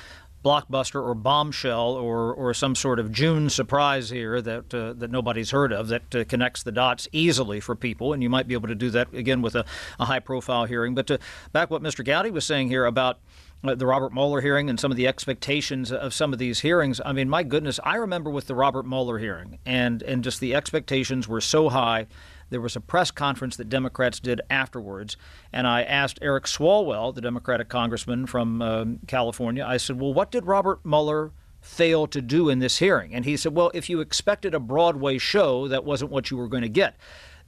blockbuster 0.43 1.01
or 1.01 1.15
bombshell 1.15 1.93
or, 1.93 2.33
or 2.33 2.53
some 2.53 2.75
sort 2.75 2.99
of 2.99 3.11
June 3.11 3.49
surprise 3.49 4.09
here 4.09 4.41
that 4.41 4.73
uh, 4.73 4.93
that 4.93 5.09
nobody's 5.09 5.51
heard 5.51 5.71
of 5.71 5.87
that 5.87 6.15
uh, 6.15 6.23
connects 6.25 6.63
the 6.63 6.71
dots 6.71 7.07
easily 7.11 7.59
for 7.59 7.75
people, 7.75 8.13
and 8.13 8.21
you 8.21 8.29
might 8.29 8.47
be 8.47 8.53
able 8.53 8.67
to 8.67 8.75
do 8.75 8.89
that 8.89 9.13
again 9.13 9.41
with 9.41 9.55
a, 9.55 9.65
a 9.99 10.05
high 10.05 10.19
profile 10.19 10.65
hearing. 10.65 10.93
But 10.95 11.07
to 11.07 11.19
back 11.51 11.69
what 11.69 11.81
Mr. 11.81 12.05
Gowdy 12.05 12.31
was 12.31 12.45
saying 12.45 12.67
here 12.67 12.85
about 12.85 13.19
uh, 13.63 13.75
the 13.75 13.85
Robert 13.85 14.13
Mueller 14.13 14.41
hearing 14.41 14.69
and 14.69 14.79
some 14.79 14.91
of 14.91 14.97
the 14.97 15.07
expectations 15.07 15.91
of 15.91 16.13
some 16.13 16.33
of 16.33 16.39
these 16.39 16.59
hearings. 16.59 16.99
I 17.05 17.13
mean, 17.13 17.29
my 17.29 17.43
goodness, 17.43 17.79
I 17.83 17.95
remember 17.95 18.29
with 18.29 18.47
the 18.47 18.55
Robert 18.55 18.85
Mueller 18.85 19.19
hearing, 19.19 19.59
and 19.65 20.03
and 20.03 20.23
just 20.23 20.39
the 20.39 20.53
expectations 20.53 21.27
were 21.27 21.41
so 21.41 21.69
high. 21.69 22.07
There 22.53 22.61
was 22.61 22.75
a 22.75 22.81
press 22.81 23.09
conference 23.09 23.55
that 23.55 23.67
Democrats 23.67 24.19
did 24.19 24.39
afterwards, 24.47 25.17
and 25.51 25.65
I 25.65 25.81
asked 25.81 26.19
Eric 26.21 26.43
Swalwell, 26.43 27.11
the 27.15 27.19
Democratic 27.19 27.67
congressman 27.67 28.27
from 28.27 28.61
um, 28.61 28.99
California, 29.07 29.65
I 29.67 29.77
said, 29.77 29.99
Well, 29.99 30.13
what 30.13 30.29
did 30.29 30.45
Robert 30.45 30.85
Mueller 30.85 31.31
fail 31.61 32.05
to 32.05 32.21
do 32.21 32.49
in 32.49 32.59
this 32.59 32.77
hearing? 32.77 33.15
And 33.15 33.25
he 33.25 33.37
said, 33.37 33.55
Well, 33.55 33.71
if 33.73 33.89
you 33.89 34.01
expected 34.01 34.53
a 34.53 34.59
Broadway 34.59 35.17
show, 35.17 35.67
that 35.67 35.83
wasn't 35.83 36.11
what 36.11 36.29
you 36.29 36.37
were 36.37 36.47
going 36.47 36.61
to 36.61 36.69
get. 36.69 36.95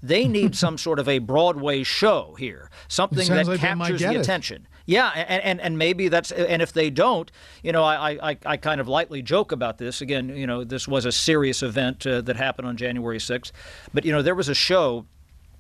They 0.02 0.28
need 0.28 0.56
some 0.66 0.76
sort 0.76 0.98
of 0.98 1.08
a 1.08 1.20
Broadway 1.20 1.84
show 1.84 2.36
here, 2.40 2.72
something 2.88 3.28
that 3.28 3.46
like 3.46 3.60
captures 3.60 4.02
the 4.02 4.16
it. 4.16 4.22
attention. 4.22 4.68
Yeah, 4.86 5.10
and, 5.16 5.44
and, 5.44 5.62
and 5.62 5.78
maybe 5.78 6.10
that's 6.10 6.32
and 6.32 6.62
if 6.62 6.72
they 6.72 6.90
don't, 6.90 7.32
you 7.64 7.72
know, 7.72 7.84
I, 7.84 8.32
I, 8.32 8.38
I 8.46 8.58
kind 8.58 8.80
of 8.80 8.88
lightly 8.88 9.22
joke 9.22 9.52
about 9.52 9.80
this. 9.80 10.02
Again, 10.02 10.30
you 10.30 10.46
know, 10.46 10.64
this 10.64 10.88
was 10.88 11.06
a 11.06 11.12
serious 11.12 11.64
event 11.64 12.06
uh, 12.06 12.22
that 12.22 12.36
happened 12.36 12.68
on 12.68 12.78
January 12.78 13.18
6th, 13.18 13.52
but 13.94 14.06
you 14.06 14.12
know, 14.12 14.22
there 14.22 14.36
was 14.36 14.48
a 14.48 14.54
show 14.54 15.06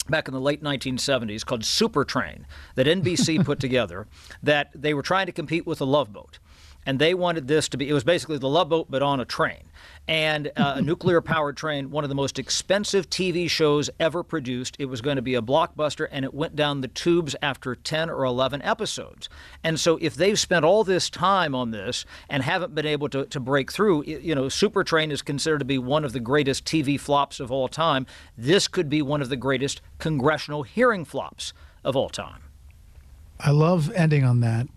back 0.09 0.27
in 0.27 0.33
the 0.33 0.39
late 0.39 0.63
1970s 0.63 1.43
called 1.43 1.65
Super 1.65 2.05
Train 2.05 2.45
that 2.75 2.85
NBC 2.85 3.43
put 3.43 3.59
together 3.65 4.07
that 4.43 4.69
they 4.75 4.93
were 4.93 5.01
trying 5.01 5.25
to 5.25 5.31
compete 5.31 5.65
with 5.65 5.81
a 5.81 5.85
Love 5.85 6.13
Boat 6.13 6.37
and 6.85 6.99
they 6.99 7.13
wanted 7.13 7.47
this 7.47 7.67
to 7.69 7.77
be 7.77 7.89
it 7.89 7.93
was 7.93 8.03
basically 8.03 8.37
the 8.37 8.49
love 8.49 8.69
boat 8.69 8.87
but 8.89 9.01
on 9.01 9.19
a 9.19 9.25
train. 9.25 9.63
And 10.07 10.51
uh, 10.55 10.75
a 10.77 10.81
nuclear 10.83 11.21
powered 11.21 11.57
train 11.57 11.89
one 11.89 12.03
of 12.03 12.09
the 12.09 12.15
most 12.15 12.37
expensive 12.37 13.09
tv 13.09 13.49
shows 13.49 13.89
ever 13.99 14.23
produced. 14.23 14.75
It 14.79 14.85
was 14.85 15.01
going 15.01 15.15
to 15.15 15.21
be 15.21 15.35
a 15.35 15.41
blockbuster 15.41 16.07
and 16.11 16.23
it 16.23 16.33
went 16.33 16.55
down 16.55 16.81
the 16.81 16.87
tubes 16.87 17.35
after 17.41 17.75
10 17.75 18.09
or 18.09 18.23
11 18.23 18.61
episodes. 18.61 19.29
And 19.63 19.79
so 19.79 19.97
if 20.01 20.15
they've 20.15 20.39
spent 20.39 20.65
all 20.65 20.83
this 20.83 21.09
time 21.09 21.55
on 21.55 21.71
this 21.71 22.05
and 22.29 22.43
haven't 22.43 22.75
been 22.75 22.85
able 22.85 23.09
to, 23.09 23.25
to 23.25 23.39
break 23.39 23.71
through 23.71 24.03
you 24.05 24.35
know 24.35 24.49
super 24.49 24.83
train 24.83 25.11
is 25.11 25.21
considered 25.21 25.59
to 25.59 25.65
be 25.65 25.77
one 25.77 26.05
of 26.05 26.13
the 26.13 26.19
greatest 26.19 26.65
tv 26.65 26.99
flops 26.99 27.39
of 27.39 27.51
all 27.51 27.67
time. 27.67 28.05
This 28.37 28.67
could 28.67 28.89
be 28.89 29.01
one 29.01 29.21
of 29.21 29.29
the 29.29 29.35
greatest 29.35 29.81
congressional 29.97 30.63
hearing 30.63 31.05
flops 31.05 31.53
of 31.83 31.95
all 31.95 32.09
time. 32.09 32.41
I 33.39 33.51
love 33.51 33.91
ending 33.91 34.23
on 34.23 34.39
that 34.41 34.67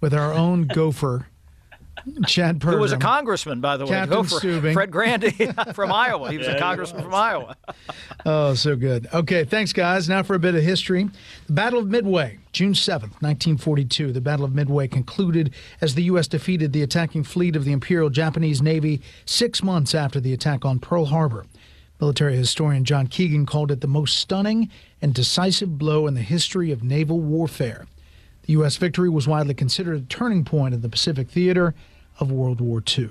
with 0.00 0.14
our 0.14 0.32
own 0.32 0.66
gopher 0.74 1.28
Chad 2.26 2.58
Pergram. 2.58 2.72
Who 2.74 2.78
was 2.78 2.92
a 2.92 2.96
congressman, 2.98 3.60
by 3.60 3.76
the 3.76 3.84
way. 3.84 3.90
Captain 3.90 4.16
Gopher 4.16 4.36
Stubing. 4.36 4.72
Fred 4.74 4.90
Grandy 4.90 5.30
from 5.74 5.92
Iowa. 5.92 6.30
He 6.30 6.38
was 6.38 6.46
a 6.48 6.58
congressman 6.58 7.02
from 7.02 7.14
Iowa. 7.14 7.56
Oh, 8.26 8.54
so 8.54 8.74
good. 8.74 9.06
Okay, 9.12 9.44
thanks, 9.44 9.74
guys. 9.74 10.08
Now 10.08 10.22
for 10.22 10.34
a 10.34 10.38
bit 10.38 10.54
of 10.54 10.62
history. 10.62 11.10
The 11.46 11.52
Battle 11.52 11.78
of 11.78 11.88
Midway, 11.88 12.38
June 12.52 12.72
7th, 12.72 13.20
1942. 13.20 14.12
The 14.12 14.20
Battle 14.22 14.46
of 14.46 14.54
Midway 14.54 14.88
concluded 14.88 15.52
as 15.82 15.94
the 15.94 16.04
U.S. 16.04 16.26
defeated 16.26 16.72
the 16.72 16.82
attacking 16.82 17.24
fleet 17.24 17.54
of 17.54 17.66
the 17.66 17.72
Imperial 17.72 18.08
Japanese 18.08 18.62
Navy 18.62 19.02
six 19.26 19.62
months 19.62 19.94
after 19.94 20.20
the 20.20 20.32
attack 20.32 20.64
on 20.64 20.78
Pearl 20.78 21.06
Harbor. 21.06 21.44
Military 22.00 22.34
historian 22.34 22.84
John 22.84 23.08
Keegan 23.08 23.44
called 23.44 23.70
it 23.70 23.82
the 23.82 23.86
most 23.88 24.16
stunning 24.16 24.70
and 25.02 25.12
decisive 25.12 25.76
blow 25.76 26.06
in 26.06 26.14
the 26.14 26.22
history 26.22 26.70
of 26.70 26.82
naval 26.82 27.20
warfare. 27.20 27.86
The 28.46 28.52
U.S. 28.54 28.76
victory 28.78 29.10
was 29.10 29.28
widely 29.28 29.54
considered 29.54 29.98
a 29.98 30.04
turning 30.06 30.44
point 30.44 30.72
in 30.72 30.80
the 30.80 30.88
Pacific 30.88 31.28
theater 31.28 31.74
of 32.20 32.30
World 32.30 32.60
War 32.60 32.82
II. 32.96 33.10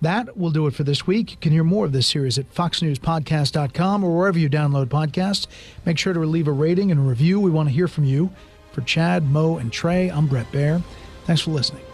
That 0.00 0.36
will 0.36 0.50
do 0.50 0.66
it 0.66 0.74
for 0.74 0.84
this 0.84 1.06
week. 1.06 1.30
You 1.30 1.36
can 1.38 1.52
hear 1.52 1.64
more 1.64 1.86
of 1.86 1.92
this 1.92 2.06
series 2.06 2.38
at 2.38 2.52
foxnewspodcast.com 2.54 4.04
or 4.04 4.16
wherever 4.16 4.38
you 4.38 4.50
download 4.50 4.86
podcasts. 4.86 5.46
Make 5.86 5.98
sure 5.98 6.12
to 6.12 6.20
leave 6.20 6.48
a 6.48 6.52
rating 6.52 6.90
and 6.90 7.00
a 7.00 7.02
review. 7.02 7.40
We 7.40 7.50
want 7.50 7.68
to 7.68 7.74
hear 7.74 7.88
from 7.88 8.04
you. 8.04 8.30
For 8.72 8.82
Chad, 8.82 9.22
Mo, 9.30 9.56
and 9.56 9.72
Trey, 9.72 10.10
I'm 10.10 10.26
Bret 10.26 10.50
Baier. 10.50 10.82
Thanks 11.24 11.42
for 11.42 11.52
listening. 11.52 11.93